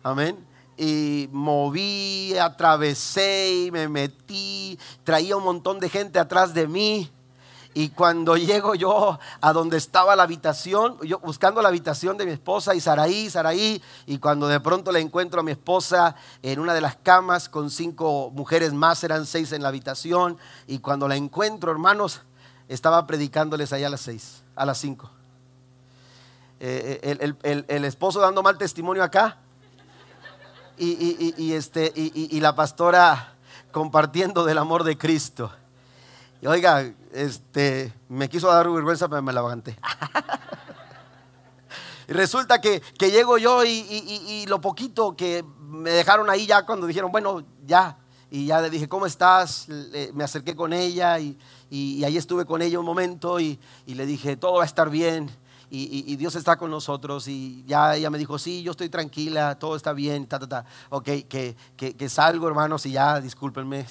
[0.03, 7.11] Amén y moví, atravesé y me metí, traía un montón de gente atrás de mí.
[7.73, 12.33] Y cuando llego yo a donde estaba la habitación, yo buscando la habitación de mi
[12.33, 16.73] esposa y Saraí, Saraí, y cuando de pronto le encuentro a mi esposa en una
[16.73, 21.15] de las camas con cinco mujeres más, eran seis en la habitación, y cuando la
[21.15, 22.23] encuentro, hermanos,
[22.67, 25.09] estaba predicándoles allá a las seis, a las cinco.
[26.59, 29.37] Eh, el, el esposo dando mal testimonio acá,
[30.81, 33.35] y, este, y, la pastora
[33.71, 35.51] compartiendo del amor de Cristo.
[36.41, 39.77] Y oiga, este, me quiso dar vergüenza, pero me la levanté.
[42.07, 46.87] y resulta que, que llego yo y, lo poquito que me dejaron ahí ya cuando
[46.87, 47.97] dijeron, bueno, ya.
[48.31, 49.67] Y ya le dije, ¿cómo estás?
[50.13, 51.37] Me acerqué con ella y,
[52.03, 55.29] ahí estuve con ella un momento y, le dije, todo va a estar bien
[55.73, 57.27] y, Dios está con nosotros.
[57.29, 60.65] Y ya ella me dijo, sí, yo estoy tranquila, todo está bien, ta, ta, ta.
[60.89, 63.85] Ok, que, que, salgo, hermanos, y ya, discúlpenme.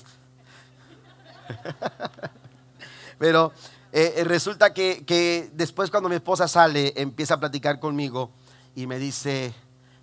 [3.19, 3.53] Pero
[3.93, 8.31] eh, eh, resulta que, que después cuando mi esposa sale, empieza a platicar conmigo
[8.75, 9.55] y me dice,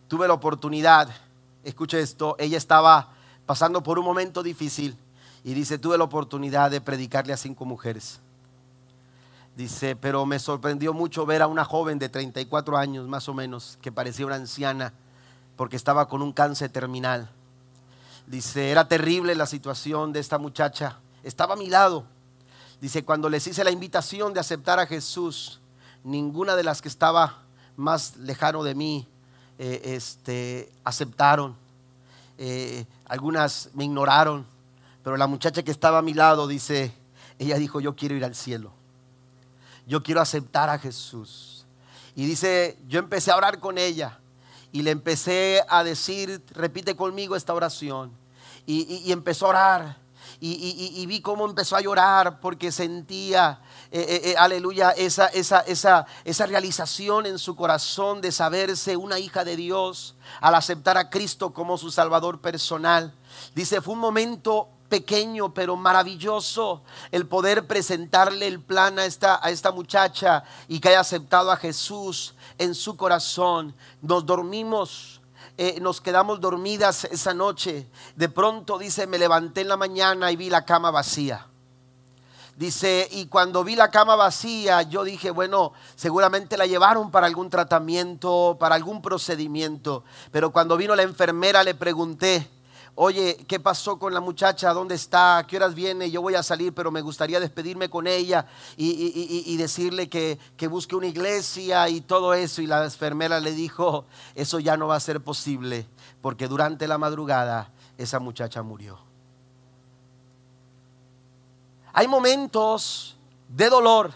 [0.07, 1.09] tuve la oportunidad,
[1.63, 3.13] escuche esto, ella estaba
[3.45, 4.97] pasando por un momento difícil
[5.43, 8.19] y dice, tuve la oportunidad de predicarle a cinco mujeres.
[9.57, 13.79] Dice, pero me sorprendió mucho ver a una joven de 34 años más o menos,
[13.81, 14.93] que parecía una anciana,
[15.55, 17.27] porque estaba con un cáncer terminal.
[18.27, 20.99] Dice, era terrible la situación de esta muchacha.
[21.23, 22.05] Estaba a mi lado.
[22.79, 25.59] Dice, cuando les hice la invitación de aceptar a Jesús,
[26.03, 27.39] ninguna de las que estaba
[27.77, 29.07] más lejano de mí
[29.57, 31.55] eh, este, aceptaron.
[32.37, 34.45] Eh, algunas me ignoraron,
[35.03, 36.93] pero la muchacha que estaba a mi lado dice,
[37.39, 38.76] ella dijo, yo quiero ir al cielo
[39.87, 41.65] yo quiero aceptar a Jesús.
[42.13, 44.19] Y dice, yo empecé a orar con ella
[44.71, 48.11] y le empecé a decir, repite conmigo esta oración.
[48.65, 49.97] Y, empezó a orar.
[50.41, 56.05] Y, vi cómo empezó a llorar porque sentía, eh, eh, eh, aleluya, esa, esa, esa,
[56.25, 61.53] esa realización en su corazón de saberse una hija de Dios al aceptar a Cristo
[61.53, 63.15] como su Salvador personal.
[63.55, 69.49] Dice, fue un momento pequeño pero maravilloso el poder presentarle el plan a esta, a
[69.49, 73.73] esta muchacha y que haya aceptado a Jesús en su corazón.
[74.01, 75.21] Nos dormimos,
[75.57, 77.87] eh, nos quedamos dormidas esa noche.
[78.15, 81.47] De pronto dice, me levanté en la mañana y vi la cama vacía.
[82.57, 87.51] Dice, y cuando vi la cama vacía, yo dije, bueno, seguramente la llevaron para algún
[87.51, 90.03] tratamiento, para algún procedimiento.
[90.31, 92.49] Pero cuando vino la enfermera le pregunté,
[92.99, 94.73] oye, ¿qué pasó con la muchacha?
[94.73, 95.45] ¿Dónde está?
[95.47, 96.09] ¿Qué horas viene?
[96.09, 100.95] Yo voy a salir, pero me gustaría despedirme con ella y, decirle que, que, busque
[100.95, 102.59] una iglesia y todo eso.
[102.61, 105.87] Y la enfermera le dijo, eso ya no va a ser posible,
[106.21, 108.99] porque durante la madrugada esa muchacha murió.
[111.93, 113.15] Hay momentos
[113.47, 114.11] de dolor,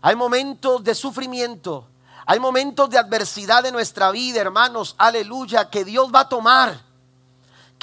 [0.00, 1.88] hay momentos de sufrimiento,
[2.26, 6.93] hay momentos de adversidad en nuestra vida, hermanos, aleluya, que Dios va a tomar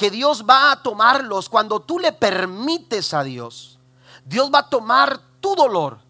[0.02, 3.78] que Dios va a tomarlos cuando tú le permites a Dios.
[4.24, 6.00] Dios va a tomar tu dolor.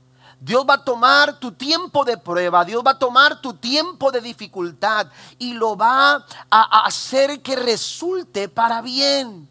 [0.41, 4.23] Dios va a tomar tu tiempo de prueba, Dios va a tomar tu tiempo de
[4.23, 9.47] dificultad y lo va a hacer que resulte para bien.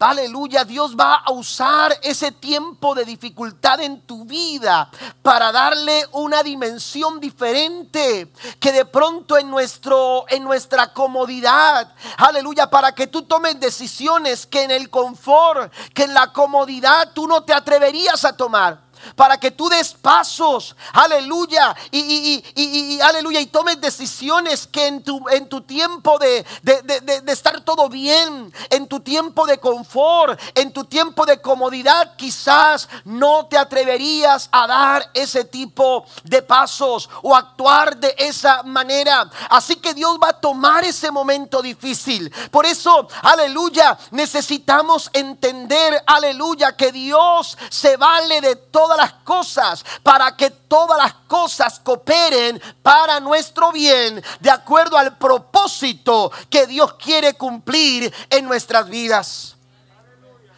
[0.00, 4.88] Aleluya, Dios va a usar ese tiempo de dificultad en tu vida
[5.22, 12.94] para darle una dimensión diferente que de pronto en nuestro en nuestra comodidad, aleluya, para
[12.94, 17.52] que tú tomes decisiones que en el confort, que en la comodidad tú no te
[17.52, 24.86] atreverías a tomar para que tú des pasos, aleluya, y, aleluya, y tomes decisiones que
[24.86, 30.40] en tu, en tu tiempo de, de, estar todo bien, en tu tiempo de confort,
[30.54, 37.08] en tu tiempo de comodidad, quizás no te atreverías a dar ese tipo de pasos
[37.22, 39.30] o actuar de esa manera.
[39.50, 42.32] Así que Dios va a tomar ese momento difícil.
[42.50, 48.56] Por eso, aleluya, necesitamos entender, aleluya, que Dios se vale de
[48.88, 55.18] todas las cosas para que todas las cosas cooperen para nuestro bien de acuerdo al
[55.18, 59.56] propósito que Dios quiere cumplir en nuestras vidas.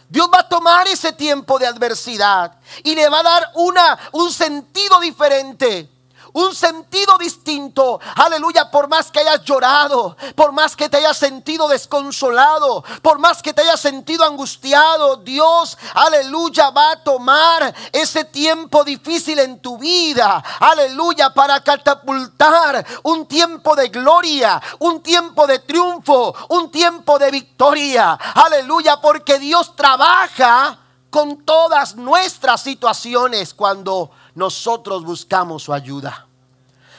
[0.09, 4.33] Dios va a tomar ese tiempo de adversidad y le va a dar una, un
[4.33, 5.89] sentido diferente
[6.33, 8.01] un sentido distinto.
[8.17, 13.43] Aleluya, por más que hayas llorado, por más que te hayas sentido desconsolado, por más
[13.43, 19.79] que te hayas sentido angustiado, Dios, aleluya, va a tomar ese tiempo difícil en tu
[19.79, 20.43] vida.
[20.61, 28.13] Aleluya, para catapultar un tiempo de gloria, un tiempo de triunfo, un tiempo de victoria.
[28.13, 30.79] Aleluya, porque Dios trabaja
[31.11, 36.27] con todas nuestras situaciones cuando nosotros buscamos su ayuda.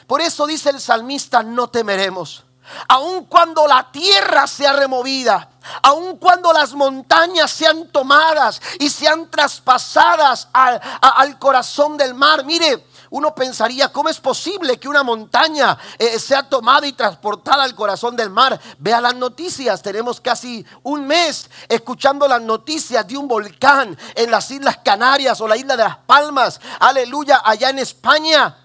[0.08, 2.44] Por eso dice el salmista, no temeremos.
[2.88, 5.50] Aun cuando la tierra sea removida,
[5.82, 12.46] aun cuando las montañas sean tomadas y sean traspasadas al, corazón del mar.
[12.46, 17.76] Mire, uno pensaría, ¿cómo es posible que una montaña eh, sea tomada y transportada al
[17.76, 18.59] corazón del mar?
[18.80, 24.49] Vea las noticias, tenemos casi un mes escuchando las noticias de un volcán en las
[24.49, 28.61] Islas Canarias o la isla de las Palmas, aleluya, allá en España.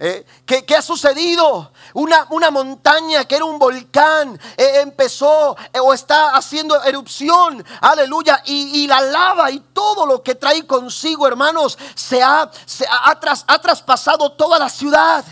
[0.00, 1.72] Eh, ¿qué, ha sucedido?
[1.94, 8.40] Una, una, montaña que era un volcán eh, empezó eh, o está haciendo erupción, aleluya,
[8.46, 13.58] y, la lava y todo lo que trae consigo, hermanos, se ha, se ha, ha
[13.58, 15.24] traspasado toda la ciudad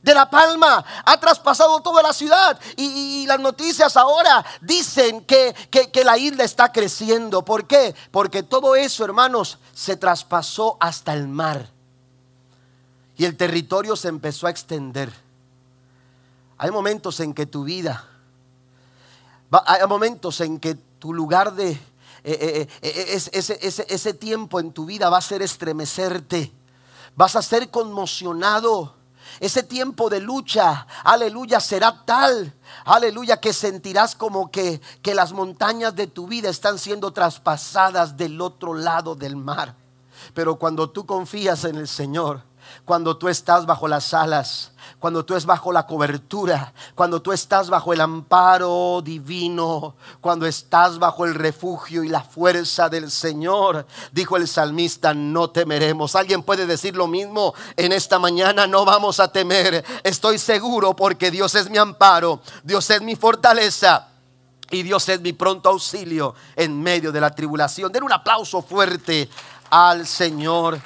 [0.00, 2.56] de La Palma, ha traspasado toda la ciudad.
[2.76, 7.44] Y, las noticias ahora dicen que, que, la isla está creciendo.
[7.44, 7.96] ¿Por qué?
[8.12, 11.77] Porque todo eso, hermanos, se traspasó hasta el mar
[13.18, 15.12] y el territorio se empezó a extender.
[16.56, 18.08] Hay momentos en que tu vida,
[19.66, 21.78] hay momentos en que tu lugar de, eh,
[22.24, 26.52] eh, eh, ese, ese tiempo en tu vida va a ser estremecerte,
[27.16, 28.94] vas a ser conmocionado.
[29.40, 32.54] Ese tiempo de lucha, aleluya, será tal,
[32.86, 38.40] aleluya, que sentirás como que, que las montañas de tu vida están siendo traspasadas del
[38.40, 39.74] otro lado del mar.
[40.32, 42.47] Pero cuando tú confías en el Señor,
[42.84, 47.70] cuando tú estás bajo las alas, cuando tú estás bajo la cobertura, cuando tú estás
[47.70, 54.36] bajo el amparo divino, cuando estás bajo el refugio y la fuerza del Señor, dijo
[54.36, 56.14] el salmista, no temeremos.
[56.14, 58.66] ¿Alguien puede decir lo mismo en esta mañana?
[58.66, 59.84] No vamos a temer.
[60.02, 64.08] Estoy seguro porque Dios es mi amparo, Dios es mi fortaleza.
[64.70, 67.90] Y Dios es mi pronto auxilio en medio de la tribulación.
[67.90, 69.28] Den un aplauso fuerte
[69.70, 70.78] al Señor.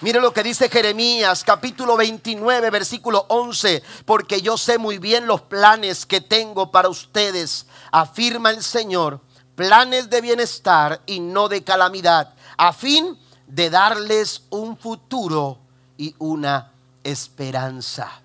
[0.00, 5.40] Mire lo que dice Jeremías capítulo 29 versículo 11, porque yo sé muy bien los
[5.40, 9.20] planes que tengo para ustedes, afirma el Señor,
[9.56, 13.18] planes de bienestar y no de calamidad, a fin
[13.48, 15.58] de darles un futuro
[15.96, 16.70] y una
[17.02, 18.20] esperanza.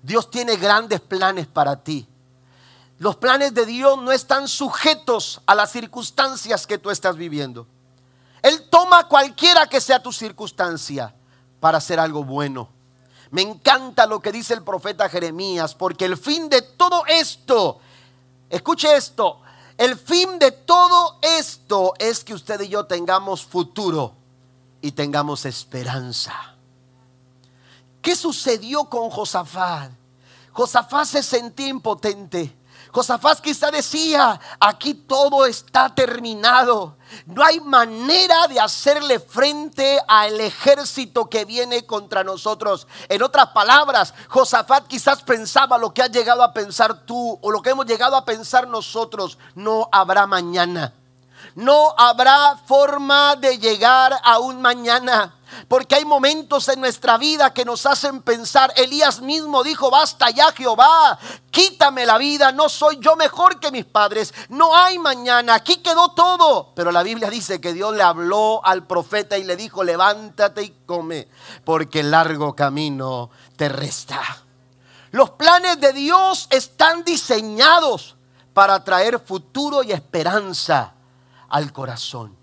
[0.00, 2.06] Dios tiene grandes planes para ti.
[2.98, 7.66] Los planes de Dios no están sujetos a las circunstancias que tú estás viviendo.
[8.42, 11.14] Él toma cualquiera que sea tu circunstancia
[11.60, 12.68] para hacer algo bueno.
[13.30, 17.80] Me encanta lo que dice el profeta Jeremías, porque el fin de todo esto,
[18.48, 19.40] escuche esto,
[19.76, 24.14] el fin de todo esto es que usted y yo tengamos futuro
[24.80, 26.54] y tengamos esperanza.
[28.00, 29.92] ¿Qué sucedió con Josafat?
[30.52, 32.56] Josafat se sentía impotente.
[32.92, 36.96] Josafat quizá decía, aquí todo está terminado.
[37.26, 42.86] No hay manera de hacerle frente al ejército que viene contra nosotros.
[43.08, 47.62] En otras palabras, Josafat quizás pensaba lo que has llegado a pensar tú o lo
[47.62, 49.38] que hemos llegado a pensar nosotros.
[49.54, 50.94] No habrá mañana.
[51.58, 55.34] No habrá forma de llegar a un mañana.
[55.66, 60.52] Porque hay momentos en nuestra vida que nos hacen pensar, Elías mismo dijo, basta ya
[60.52, 61.18] Jehová,
[61.50, 66.12] quítame la vida, no soy yo mejor que mis padres, no hay mañana, aquí quedó
[66.12, 66.70] todo.
[66.76, 70.76] Pero la Biblia dice que Dios le habló al profeta y le dijo, levántate y
[70.86, 71.26] come,
[71.64, 74.20] porque el largo camino te resta.
[75.10, 78.14] Los planes de Dios están diseñados
[78.54, 80.94] para traer futuro y esperanza
[81.48, 82.36] al corazón.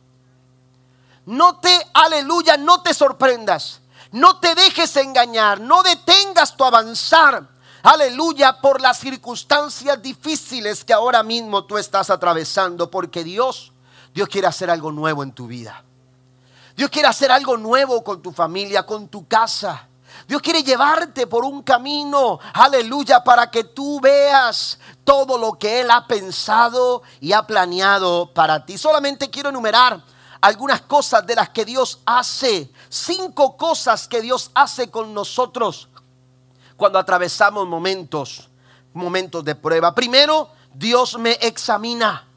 [1.25, 3.81] No te, aleluya, no te sorprendas.
[4.11, 5.59] No te dejes engañar.
[5.59, 7.47] No detengas tu avanzar.
[7.83, 12.89] Aleluya, por las circunstancias difíciles que ahora mismo tú estás atravesando.
[12.89, 13.71] Porque Dios,
[14.13, 15.83] Dios quiere hacer algo nuevo en tu vida.
[16.75, 19.87] Dios quiere hacer algo nuevo con tu familia, con tu casa.
[20.27, 25.91] Dios quiere llevarte por un camino, aleluya, para que tú veas todo lo que Él
[25.91, 28.77] ha pensado y ha planeado para ti.
[28.77, 30.03] Solamente quiero enumerar
[30.41, 32.69] algunas cosas de las que Dios hace.
[32.89, 35.87] Cinco cosas que Dios hace con nosotros
[36.75, 38.49] cuando atravesamos momentos,
[38.93, 39.95] momentos de prueba.
[39.95, 42.27] Primero, Dios me examina.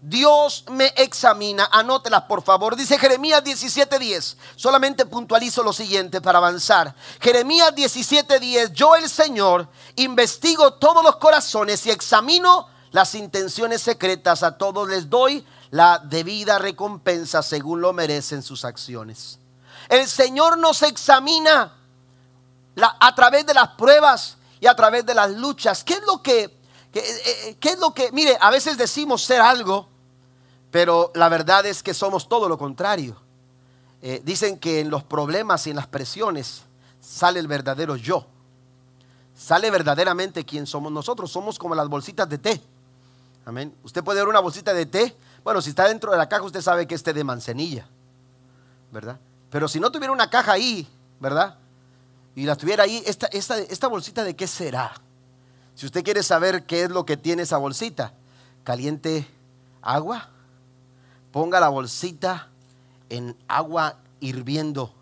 [0.00, 1.68] Dios me examina.
[1.72, 2.76] Anótelas, por favor.
[2.76, 4.36] Dice Jeremías 17:10.
[4.56, 6.94] Solamente puntualizo lo siguiente para avanzar.
[7.20, 8.72] Jeremías 17:10.
[8.72, 14.42] Yo, el Señor, investigo todos los corazones y examino las intenciones secretas.
[14.42, 19.38] A todos les doy la debida recompensa según lo merecen sus acciones.
[19.88, 21.74] El Señor nos examina
[22.76, 25.82] a través de las pruebas y a través de las luchas.
[25.84, 26.57] ¿Qué es lo que,
[26.94, 27.02] eh,
[27.48, 29.88] eh, qué es lo que, mire, a veces decimos ser algo,
[30.70, 33.16] pero la verdad es que somos todo lo contrario.
[34.00, 36.62] Eh, dicen que en los problemas y en las presiones
[37.00, 38.26] sale el verdadero yo.
[39.36, 41.30] Sale verdaderamente quién somos nosotros.
[41.30, 42.60] Somos como las bolsitas de té.
[43.44, 43.74] Amén.
[43.82, 45.16] Usted puede ver una bolsita de té
[45.48, 47.88] bueno, si está dentro de la caja, usted sabe que es de manzanilla,
[48.92, 49.18] ¿verdad?
[49.50, 50.86] Pero si no tuviera una caja ahí,
[51.20, 51.56] ¿verdad?
[52.34, 54.92] Y la tuviera ahí, esta, esta bolsita de qué será?
[55.78, 58.12] Si usted quiere saber qué es lo que tiene esa bolsita,
[58.64, 59.28] caliente
[59.80, 60.28] agua,
[61.30, 62.48] ponga la bolsita
[63.10, 64.92] en agua hirviendo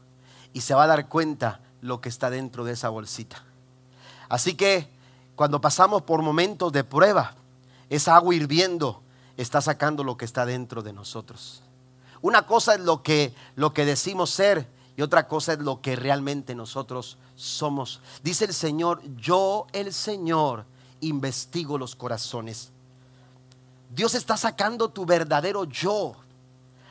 [0.53, 3.43] y se va a dar cuenta lo que está dentro de esa bolsita.
[4.29, 4.87] Así que
[5.35, 7.37] cuando pasamos por momentos de prueba,
[7.89, 9.01] esa agua hirviendo
[9.39, 11.63] está sacando lo que está dentro de nosotros.
[12.21, 15.97] Una cosa es lo que, lo que decimos ser y otra cosa es lo que
[15.97, 18.01] realmente nosotros somos.
[18.23, 20.65] Dice el Señor, yo el Señor
[21.01, 22.71] investigo los corazones.
[23.91, 26.13] Dios está sacando tu verdadero yo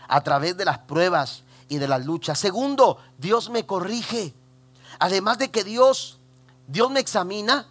[0.08, 2.38] a través de las pruebas y de las luchas.
[2.38, 4.34] Segundo, Dios me corrige.
[5.00, 6.20] Además de que Dios,
[6.68, 7.68] Dios me examina,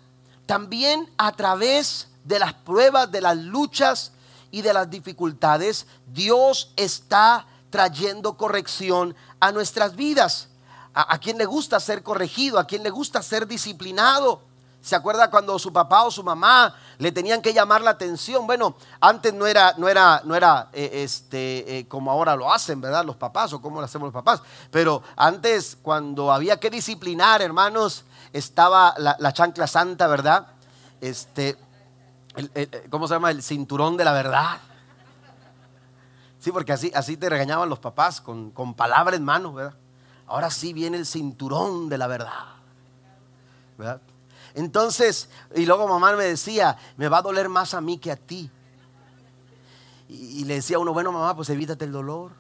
[0.47, 4.13] también a través de las pruebas, de las luchas,
[4.55, 10.47] y de las dificultades, Dios está trayendo corrección a nuestras vidas.
[10.95, 14.43] A, quien le gusta ser corregido, a quien le gusta ser disciplinado.
[14.81, 18.47] ¿Se acuerda cuando su papá o su mamá le tenían que llamar la atención?
[18.47, 22.81] Bueno, antes no era, no era, no era eh, este, eh, como ahora lo hacen,
[22.81, 23.05] ¿verdad?
[23.05, 24.41] Los papás o como lo hacemos los papás.
[24.71, 30.47] Pero antes, cuando había que disciplinar, hermanos, estaba la, la chancla santa, ¿verdad?
[31.01, 31.57] Este,
[32.89, 33.33] ¿cómo se llama?
[33.33, 34.61] El cinturón de la verdad.
[36.45, 39.79] Sí, porque así, así te regañaban los papás con, con palabra en mano, ¿verdad?
[40.27, 42.45] Ahora sí viene el cinturón de la verdad.
[43.79, 44.03] ¿verdad?
[44.53, 48.17] Entonces, y luego mamá me decía, me va a doler más a mí que a
[48.17, 48.51] ti.
[50.07, 52.33] Y, le decía a uno, bueno mamá, pues evítate el dolor.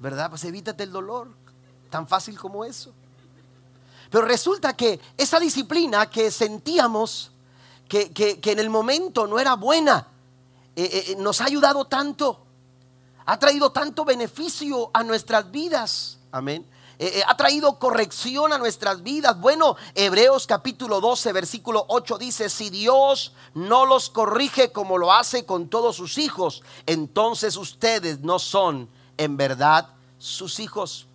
[0.00, 0.30] ¿Verdad?
[0.30, 1.28] Pues evítate el dolor.
[1.90, 2.94] Tan fácil como eso.
[4.08, 7.30] Pero resulta que esa disciplina que sentíamos
[7.86, 10.06] que, en el momento no era buena,
[10.78, 12.46] eh, eh, eh, nos ha ayudado tanto,
[13.26, 16.18] ha traído tanto beneficio a nuestras vidas.
[16.30, 16.64] Amén.
[17.26, 19.40] ha traído corrección a nuestras vidas.
[19.40, 25.44] Bueno, Hebreos capítulo 12, versículo 8 dice, si Dios no los corrige como lo hace
[25.44, 31.08] con todos sus hijos, entonces ustedes no son en verdad sus hijos.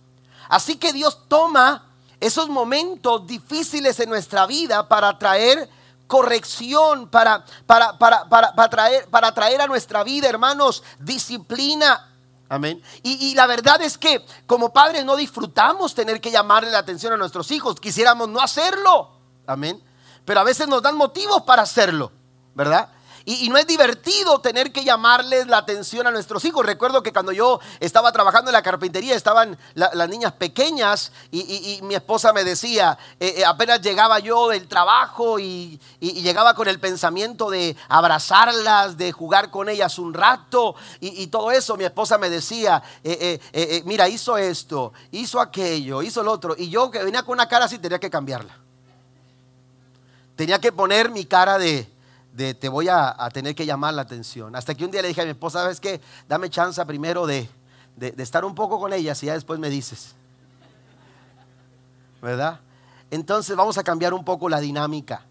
[0.50, 1.86] Así que Dios toma
[2.20, 5.70] esos momentos difíciles en nuestra vida para traer
[6.06, 12.10] corrección, para, para, para, para, traer, para traer a nuestra vida, hermanos, disciplina.
[12.48, 12.82] Amén.
[13.02, 17.12] Y, y, la verdad es que como padres no disfrutamos tener que llamarle la atención
[17.12, 17.80] a nuestros hijos.
[17.80, 19.12] Quisiéramos no hacerlo.
[19.46, 19.82] Amén.
[20.24, 22.12] Pero a veces nos dan motivos para hacerlo,
[22.54, 22.88] ¿verdad?
[23.26, 26.66] Y, no es divertido tener que llamarles la atención a nuestros hijos.
[26.66, 31.94] Recuerdo que cuando yo estaba trabajando en la carpintería estaban las niñas pequeñas y, mi
[31.94, 37.50] esposa me decía, eh, eh, apenas llegaba yo del trabajo y, llegaba con el pensamiento
[37.50, 42.82] de abrazarlas, de jugar con ellas un rato y, todo eso, mi esposa me decía,
[43.02, 46.54] eh, mira, hizo esto, hizo aquello, hizo lo otro.
[46.58, 48.54] Y yo que venía con una cara así tenía que cambiarla.
[50.36, 51.93] Tenía que poner mi cara de
[52.34, 54.56] de te voy a, tener que llamar la atención.
[54.56, 56.00] Hasta que un día le dije a mi esposa, ¿sabes qué?
[56.28, 57.48] Dame chance primero de,
[58.18, 60.14] estar un poco con ella y ya después me dices.
[62.20, 62.60] ¿Verdad?
[63.10, 65.22] Entonces vamos a cambiar un poco la dinámica.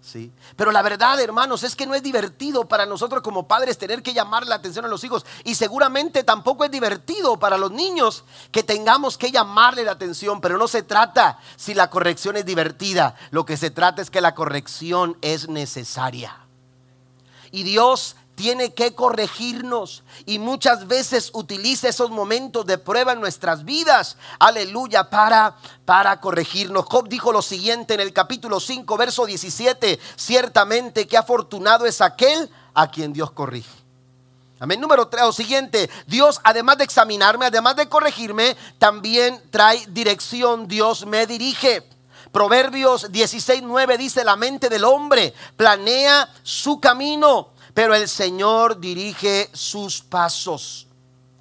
[0.00, 0.30] ¿sí?
[0.54, 4.14] Pero la verdad, hermanos, es que no es divertido para nosotros como padres tener que
[4.14, 5.26] llamar la atención a los hijos.
[5.42, 10.40] Y seguramente tampoco es divertido para los niños que tengamos que llamarle la atención.
[10.40, 13.16] Pero no se trata si la corrección es divertida.
[13.32, 16.43] Lo que se trata es que la corrección es necesaria
[17.54, 23.64] y Dios tiene que corregirnos y muchas veces utiliza esos momentos de prueba en nuestras
[23.64, 26.84] vidas, aleluya, para, para corregirnos.
[26.86, 32.50] Job dijo lo siguiente en el capítulo 5, verso 17, ciertamente que afortunado es aquel
[32.74, 33.70] a quien Dios corrige.
[34.58, 34.80] Amén.
[34.80, 41.06] Número 3, o siguiente, Dios además de examinarme, además de corregirme, también trae dirección, Dios
[41.06, 41.93] me dirige.
[42.32, 50.00] Proverbios 16:9 dice, la mente del hombre planea su camino, pero el Señor dirige sus
[50.02, 50.86] pasos.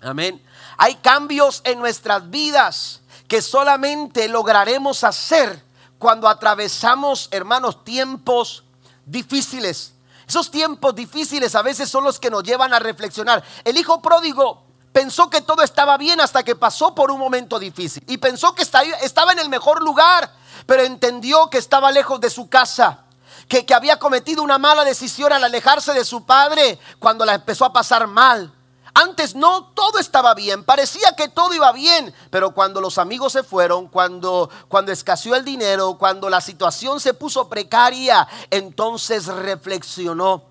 [0.02, 0.44] Amén.
[0.78, 5.64] Hay cambios en nuestras vidas que solamente lograremos hacer
[5.98, 8.64] cuando atravesamos, hermanos, tiempos
[9.06, 9.94] difíciles.
[10.28, 13.44] Esos tiempos difíciles a veces son los que nos llevan a reflexionar.
[13.64, 18.04] El hijo pródigo pensó que todo estaba bien hasta que pasó por un momento difícil
[18.08, 20.32] y pensó que estaba en el mejor lugar
[20.66, 23.00] pero entendió que estaba lejos de su casa.
[23.48, 27.66] Que, que había cometido una mala decisión al alejarse de su padre cuando la empezó
[27.66, 28.54] a pasar mal.
[28.96, 33.42] Antes no, todo estaba bien, parecía que todo iba bien, pero cuando los amigos se
[33.42, 40.44] fueron, cuando, cuando escaseó el dinero, cuando la situación se puso precaria, entonces reflexionó.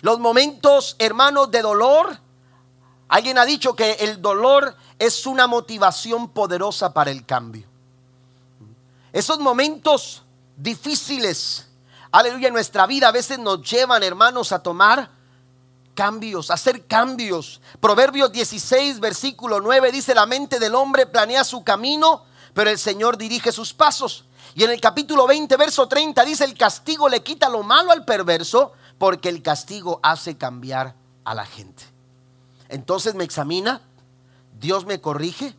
[0.00, 2.18] Los momentos, hermanos, de dolor,
[3.06, 7.68] alguien ha dicho que el dolor es una motivación poderosa para el cambio.
[9.16, 10.24] Esos momentos
[10.58, 11.66] difíciles,
[12.12, 15.10] aleluya, en nuestra vida a veces nos llevan, hermanos, a tomar
[15.94, 17.62] cambios, a hacer cambios.
[17.80, 23.16] Proverbios 16, versículo 9 dice, la mente del hombre planea su camino, pero el Señor
[23.16, 24.26] dirige sus pasos.
[24.54, 28.04] Y en el capítulo 20, verso 30 dice, el castigo le quita lo malo al
[28.04, 30.94] perverso, porque el castigo hace cambiar
[31.24, 31.84] a la gente.
[32.68, 33.80] Entonces me examina,
[34.60, 35.56] Dios me corrige,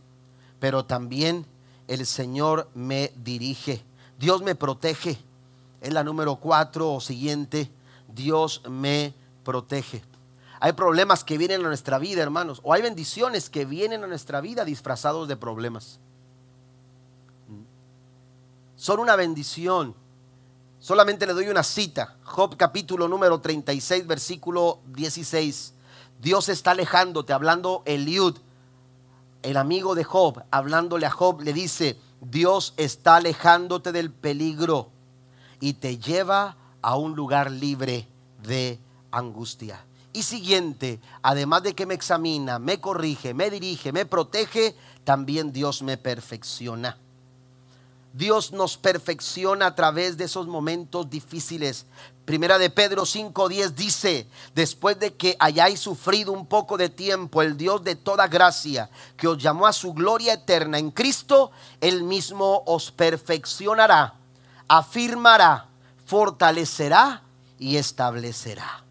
[0.60, 1.48] pero también
[1.88, 3.84] el Señor me dirige.
[4.20, 5.18] Dios me protege.
[5.82, 7.70] Es la número cuatro o siguiente.
[8.08, 9.14] Dios me
[9.44, 10.04] protege.
[10.60, 12.60] Hay problemas que vienen a nuestra vida, hermanos.
[12.64, 16.00] O hay bendiciones que vienen a nuestra vida disfrazados de problemas.
[18.76, 19.96] Son una bendición.
[20.80, 22.16] Solamente le doy una cita.
[22.24, 25.74] Job capítulo número 36, versículo 16.
[26.20, 28.38] Dios está alejándote, hablando Eliud
[29.48, 34.90] el amigo de Job, hablándole a Job, le dice, Dios está alejándote del peligro
[35.62, 38.10] y te lleva a un lugar libre
[38.44, 38.78] de
[39.10, 39.86] angustia.
[40.12, 44.76] Y siguiente, además de que me examina, me corrige, me dirige, me protege,
[45.06, 46.98] también Dios me perfecciona.
[48.14, 51.86] Dios nos perfecciona a través de esos momentos difíciles.
[52.26, 57.58] Primera de Pedro 5:10 dice, después de que hayáis sufrido un poco de tiempo, el
[57.58, 62.64] Dios de toda gracia, que os llamó a su gloria eterna en Cristo, él mismo
[62.66, 64.16] os perfeccionará,
[64.68, 65.68] afirmará,
[66.06, 67.22] fortalecerá
[67.60, 68.84] y establecerá.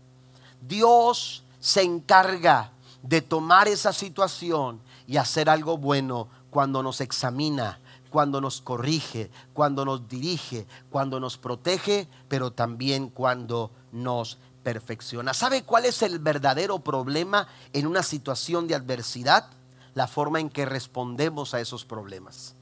[0.61, 2.71] Dios se encarga
[3.03, 7.81] de tomar esa situación y hacer algo bueno cuando nos examina
[8.11, 15.33] cuando nos corrige, cuando nos dirige, cuando nos protege, pero también cuando nos perfecciona.
[15.33, 19.49] ¿Sabe cuál es el verdadero problema en una situación de adversidad?
[19.95, 22.55] La forma en que respondemos a esos problemas.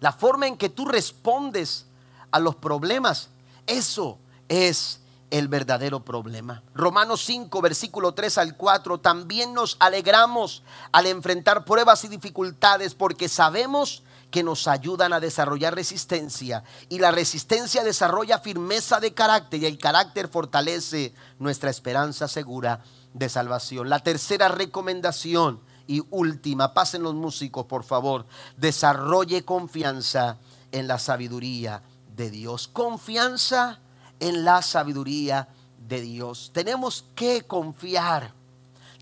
[0.00, 1.86] la forma en que tú respondes
[2.30, 3.30] a los problemas,
[3.66, 4.18] eso
[4.48, 6.62] es el verdadero problema.
[6.74, 13.28] Romanos 5, versículo 3 al 4, también nos alegramos al enfrentar pruebas y dificultades porque
[13.28, 19.66] sabemos que nos ayudan a desarrollar resistencia y la resistencia desarrolla firmeza de carácter y
[19.66, 22.80] el carácter fortalece nuestra esperanza segura
[23.14, 23.88] de salvación.
[23.88, 28.26] La tercera recomendación y última, pasen los músicos por favor,
[28.56, 30.36] desarrolle confianza
[30.72, 31.82] en la sabiduría
[32.14, 32.68] de Dios.
[32.68, 33.80] Confianza
[34.20, 35.48] en la sabiduría
[35.88, 36.50] de Dios.
[36.52, 38.34] Tenemos que confiar,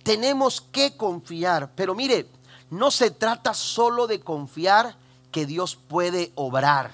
[0.05, 2.29] tenemos que confiar, pero mire,
[2.71, 4.97] no se trata solo de confiar
[5.31, 6.91] que Dios puede obrar.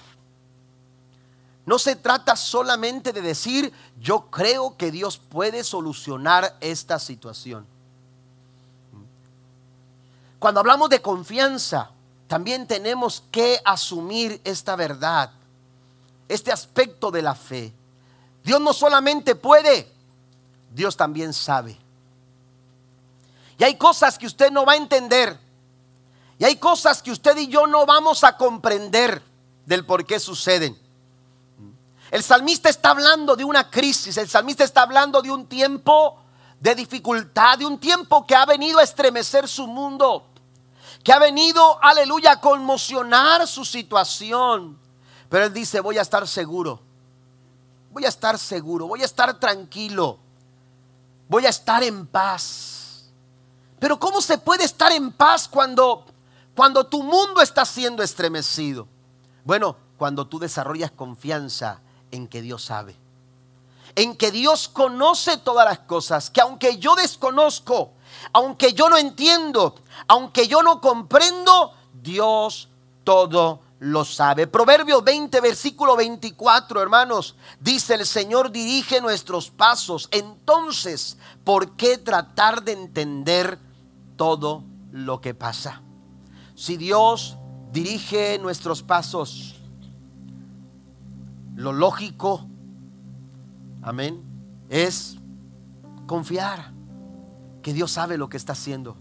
[1.65, 7.65] No se trata solamente de decir, yo creo que Dios puede solucionar esta situación.
[10.39, 11.91] Cuando hablamos de confianza,
[12.27, 15.31] también tenemos que asumir esta verdad,
[16.27, 17.73] este aspecto de la fe.
[18.43, 19.89] Dios no solamente puede,
[20.73, 21.77] Dios también sabe.
[23.57, 25.39] Y hay cosas que usted no va a entender.
[26.39, 29.21] Y hay cosas que usted y yo no vamos a comprender
[29.65, 30.77] del por qué suceden.
[32.11, 36.19] El salmista está hablando de una crisis, el salmista está hablando de un tiempo
[36.59, 40.27] de dificultad, de un tiempo que ha venido a estremecer su mundo
[41.03, 44.79] que ha venido, aleluya, a conmocionar su situación.
[45.29, 46.79] Pero él dice, voy a estar seguro,
[47.91, 50.17] voy a estar seguro, voy a estar tranquilo,
[51.27, 53.11] voy a estar en paz.
[53.79, 56.05] Pero ¿cómo se puede estar en paz cuando,
[56.55, 58.87] cuando tu mundo está siendo estremecido?
[59.43, 61.81] Bueno, cuando tú desarrollas confianza
[62.11, 62.95] en que Dios sabe,
[63.95, 67.93] en que Dios conoce todas las cosas, que aunque yo desconozco,
[68.31, 69.75] aunque yo no entiendo,
[70.07, 72.69] aunque yo no comprendo, Dios
[73.03, 74.47] todo lo sabe.
[74.47, 80.07] Proverbio 20, versículo 24, hermanos, dice el Señor dirige nuestros pasos.
[80.11, 83.59] Entonces, ¿por qué tratar de entender
[84.15, 85.81] todo lo que pasa?
[86.55, 87.37] Si Dios
[87.71, 89.55] dirige nuestros pasos,
[91.55, 92.47] lo lógico,
[93.81, 94.23] amén,
[94.69, 95.17] es
[96.05, 96.71] confiar
[97.61, 98.97] que Dios sabe lo que está haciendo.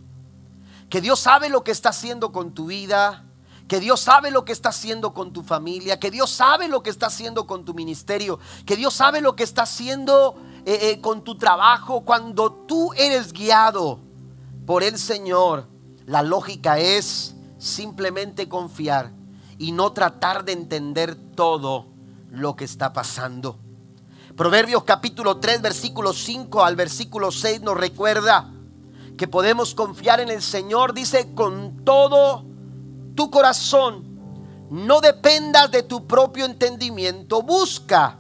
[0.89, 3.25] Que Dios sabe lo que está haciendo con tu vida.
[3.67, 5.99] Que Dios sabe lo que está haciendo con tu familia.
[5.99, 8.39] Que Dios sabe lo que está haciendo con tu ministerio.
[8.67, 12.03] Que Dios sabe lo que está haciendo eh, eh, con tu trabajo.
[12.03, 14.01] Cuando tú eres guiado
[14.67, 15.67] por el Señor,
[16.07, 19.13] la lógica es simplemente confiar
[19.57, 21.87] y no tratar de entender todo
[22.31, 23.57] lo que está pasando.
[24.37, 28.51] Proverbios capítulo 3, versículo 5 al versículo 6 nos recuerda
[29.17, 30.93] que podemos confiar en el Señor.
[30.93, 32.45] Dice, con todo
[33.15, 34.19] tu corazón,
[34.69, 37.43] no dependas de tu propio entendimiento.
[37.43, 38.19] Busca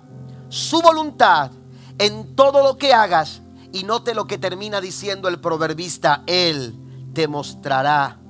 [0.50, 1.50] su voluntad
[1.98, 3.42] en todo lo que hagas.
[3.72, 6.22] Y note lo que termina diciendo el proverbista.
[6.26, 6.76] Él
[7.14, 8.20] te mostrará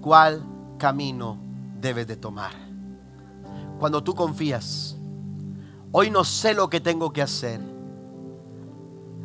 [0.00, 0.49] cuál
[0.80, 1.38] camino
[1.80, 2.54] debes de tomar.
[3.78, 4.96] Cuando tú confías,
[5.92, 7.60] Hoy no sé lo que tengo que hacer.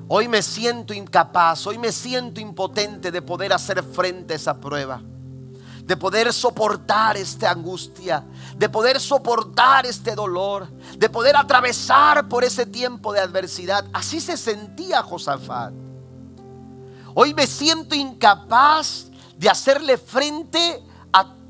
[0.08, 5.01] Hoy me siento incapaz, hoy me siento impotente de poder hacer frente a esa prueba,
[5.84, 8.24] de poder soportar esta angustia,
[8.58, 13.86] de poder soportar este dolor, de poder atravesar por ese tiempo de adversidad.
[13.93, 15.74] Así se sentía Josafat.
[17.14, 20.84] Hoy me siento incapaz de hacerle frente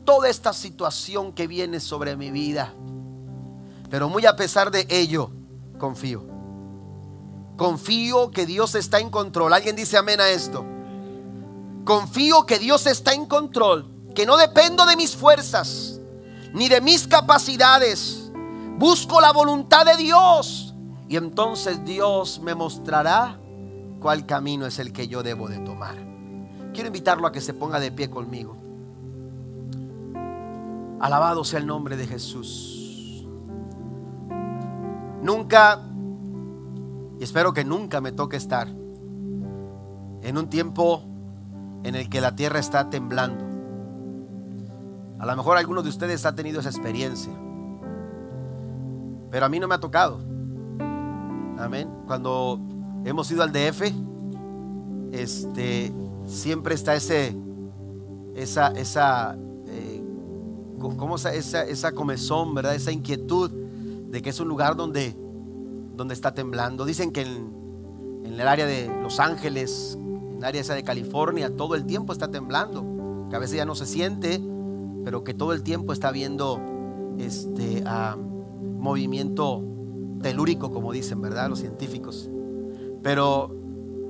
[0.06, 2.74] toda esta situación que viene sobre mi vida.
[3.89, 5.32] Pero muy a pesar de ello,
[5.78, 6.26] confío.
[7.58, 9.53] Confío que Dios está en control.
[9.53, 10.66] ¿Alguien dice amén a esto?
[11.84, 15.99] Confío que Dios está en control, que no dependo de mis fuerzas
[16.53, 18.32] ni de mis capacidades.
[18.78, 20.74] Busco la voluntad de Dios
[21.08, 23.39] y entonces Dios me mostrará
[23.99, 25.95] cuál camino es el que yo debo de tomar.
[26.74, 28.64] Quiero invitarlo a que se ponga de pie conmigo.
[31.06, 33.28] Alabado sea el nombre de Jesús.
[35.22, 35.80] Nunca,
[37.20, 41.03] y espero que nunca me toque estar en un tiempo
[41.84, 43.45] en el que la tierra está temblando.
[45.20, 47.34] A lo mejor alguno de ustedes ha tenido esa experiencia,
[49.30, 50.18] pero a mí no me ha tocado.
[51.60, 51.88] Amén.
[52.08, 52.60] Cuando
[53.06, 53.93] hemos ido al DF,
[55.12, 55.93] este,
[56.26, 57.38] siempre está ese,
[58.34, 59.38] esa, esa,
[60.97, 62.75] ¿cómo esa, esa comezón, verdad?
[62.75, 65.15] Esa inquietud de que es un lugar donde,
[65.95, 66.86] donde está temblando.
[66.86, 71.75] Dicen que en, el área de Los Ángeles, en el área esa de California, todo
[71.75, 73.27] el tiempo está temblando.
[73.29, 74.41] Que a veces ya no se siente,
[75.03, 76.59] pero que todo el tiempo está viendo
[77.17, 77.83] este,
[78.77, 79.63] movimiento
[80.21, 81.49] telúrico, como dicen, ¿verdad?
[81.49, 82.29] Los científicos.
[83.03, 83.55] Pero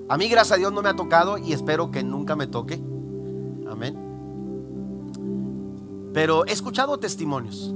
[0.07, 2.81] a mí, gracias a Dios, no me ha tocado y espero que nunca me toque.
[3.67, 4.04] Amén.
[6.15, 7.73] Pero he escuchado testimonios.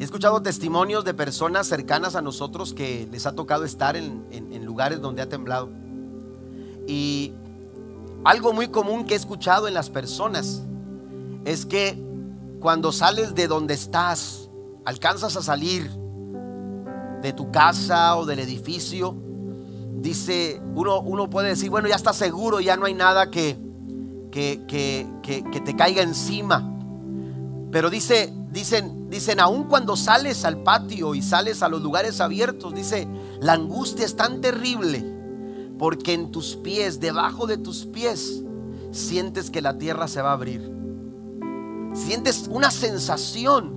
[0.00, 5.00] He escuchado testimonios de personas cercanas a nosotros que les ha tocado estar en, lugares
[5.00, 5.70] donde ha temblado.
[6.88, 7.32] Y
[8.24, 10.64] algo muy común que he escuchado en las personas
[11.44, 11.96] es que
[12.58, 14.50] cuando sales de donde estás,
[14.84, 15.88] alcanzas a salir
[17.22, 19.14] de tu casa o del edificio,
[19.94, 23.56] dice, uno, uno puede decir, bueno, ya está seguro, ya no hay nada que,
[24.32, 26.72] que, que, que te caiga encima.
[27.70, 32.74] Pero dice, dicen, dicen, aun cuando sales al patio y sales a los lugares abiertos,
[32.74, 33.08] dice,
[33.40, 35.16] la angustia es tan terrible
[35.78, 38.42] porque en tus pies, debajo de tus pies,
[38.92, 40.72] sientes que la tierra se va a abrir.
[41.92, 43.74] Sientes una sensación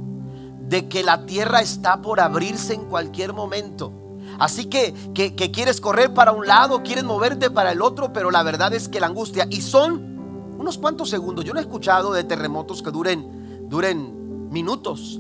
[0.67, 3.91] de que la tierra está por abrirse en cualquier momento.
[4.37, 8.31] Así que, que, que, quieres correr para un lado, quieres moverte para el otro, pero
[8.31, 12.13] la verdad es que la angustia, y son unos cuantos segundos, yo no he escuchado
[12.13, 13.38] de terremotos que duren,
[13.70, 15.20] duren minutos,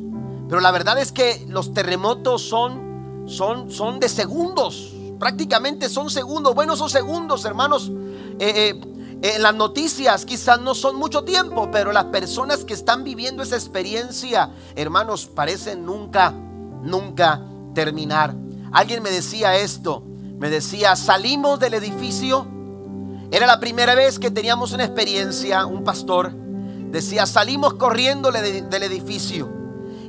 [0.49, 6.55] pero la verdad es que los terremotos son, son, son de segundos, prácticamente son segundos,
[6.55, 7.91] bueno, son segundos, hermanos.
[8.39, 8.81] Eh, eh,
[9.21, 13.55] en las noticias quizás no son mucho tiempo, pero las personas que están viviendo esa
[13.55, 17.41] experiencia, hermanos, parecen nunca, nunca
[17.75, 18.33] terminar.
[18.71, 20.03] Alguien me decía esto,
[20.39, 22.47] me decía, salimos del edificio,
[23.29, 26.33] era la primera vez que teníamos una experiencia, un pastor
[26.91, 29.49] decía, salimos corriendo del edificio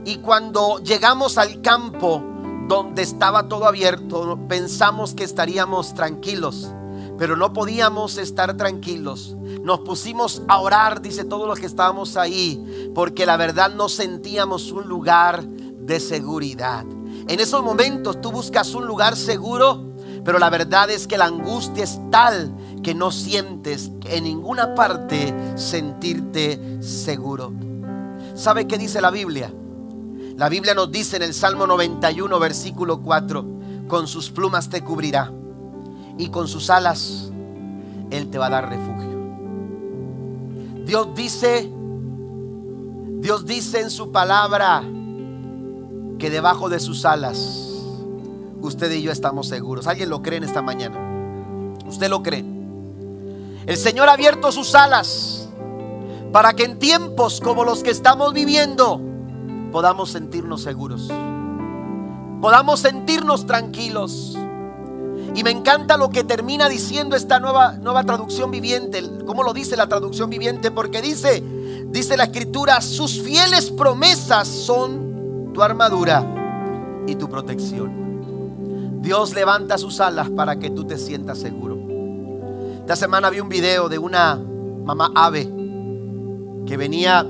[0.04, 2.22] y cuando llegamos al campo
[2.68, 6.72] donde estaba todo abierto, pensamos que estaríamos tranquilos
[7.20, 9.36] pero no podíamos estar tranquilos.
[9.62, 14.72] Nos pusimos a orar, dice todos los que estábamos ahí, porque la verdad no sentíamos
[14.72, 16.86] un lugar de seguridad.
[17.28, 19.92] En esos momentos tú buscas un lugar seguro,
[20.24, 25.34] pero la verdad es que la angustia es tal que no sientes en ninguna parte
[25.56, 27.52] sentirte seguro.
[28.34, 29.52] ¿Sabe qué dice la Biblia?
[30.36, 33.44] La Biblia nos dice en el Salmo 91, versículo 4,
[33.88, 35.30] con sus plumas te cubrirá
[36.16, 37.30] y con sus alas
[38.10, 39.10] Él te va a dar refugio.
[40.86, 41.70] Dios dice,
[43.18, 44.82] Dios dice en su palabra
[46.18, 47.68] que debajo de sus alas
[48.62, 49.86] usted y yo estamos seguros.
[49.86, 50.98] ¿Alguien lo cree en esta mañana?
[51.86, 52.59] ¿Usted lo cree?
[53.70, 55.48] El Señor ha abierto sus alas
[56.32, 59.00] para que en tiempos como los que estamos viviendo
[59.70, 61.08] podamos sentirnos seguros.
[62.40, 64.36] Podamos sentirnos tranquilos.
[65.36, 69.04] Y me encanta lo que termina diciendo esta nueva, nueva traducción viviente.
[69.24, 70.72] ¿Cómo lo dice la traducción viviente?
[70.72, 71.40] Porque dice,
[71.92, 76.26] dice la escritura, sus fieles promesas son tu armadura
[77.06, 79.00] y tu protección.
[79.00, 81.79] Dios levanta sus alas para que tú te sientas seguro.
[82.90, 85.44] Esta semana vi un video de una mamá ave
[86.66, 87.24] que venía,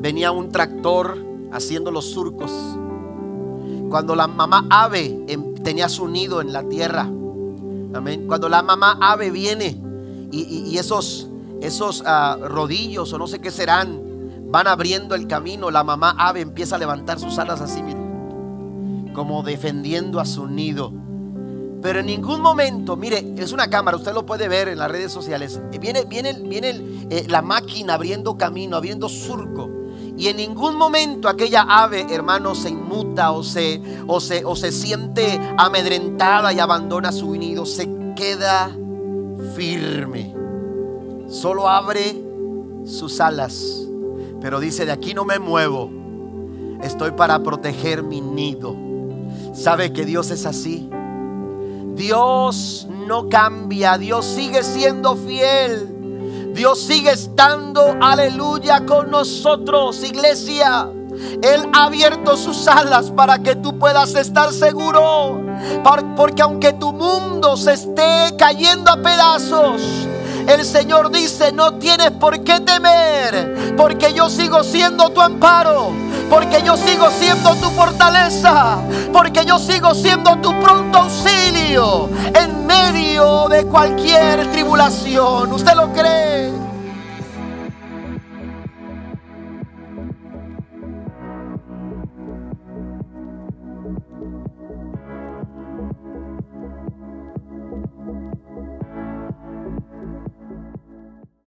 [0.00, 2.50] venía un tractor haciendo los surcos.
[3.90, 7.02] Cuando la mamá ave em, tenía su nido en la tierra.
[7.02, 8.24] Amén.
[8.26, 9.78] Cuando la mamá ave viene
[10.32, 11.28] y, esos,
[11.60, 14.00] esos ah, rodillos o no sé qué serán,
[14.46, 17.82] van abriendo el camino, la mamá ave empieza a levantar sus alas así,
[19.12, 21.03] como defendiendo a su nido.
[21.84, 25.12] Pero en ningún momento, mire, es una cámara, usted lo puede ver en las redes
[25.12, 25.60] sociales.
[25.78, 26.70] Viene, viene, viene
[27.10, 29.68] eh, la máquina abriendo camino, abriendo surco.
[30.16, 34.72] Y en ningún momento aquella ave, hermano, se inmuta o se, o se, o se
[34.72, 37.66] siente amedrentada y abandona su nido.
[37.66, 38.74] Se queda
[39.54, 40.34] firme.
[41.28, 42.18] Solo abre
[42.86, 43.86] sus alas.
[44.40, 45.90] Pero dice, de aquí no me muevo.
[46.82, 48.74] Estoy para proteger mi nido.
[49.52, 50.88] ¿Sabe que Dios es así?
[51.94, 53.98] Dios no cambia.
[53.98, 56.52] Dios sigue siendo fiel.
[56.54, 60.88] Dios sigue estando, aleluya, con nosotros, iglesia.
[61.42, 65.42] Él ha abierto sus alas para que tú puedas estar seguro.
[66.16, 69.82] Porque aunque tu mundo se esté cayendo a pedazos,
[70.46, 75.92] el Señor dice, no tienes por qué temer, porque yo sigo siendo tu amparo,
[76.30, 78.78] porque yo sigo siendo tu fortaleza,
[79.12, 85.52] porque yo sigo siendo tu pronto auxilio en medio de cualquier tribulación.
[85.52, 86.63] ¿Usted lo cree?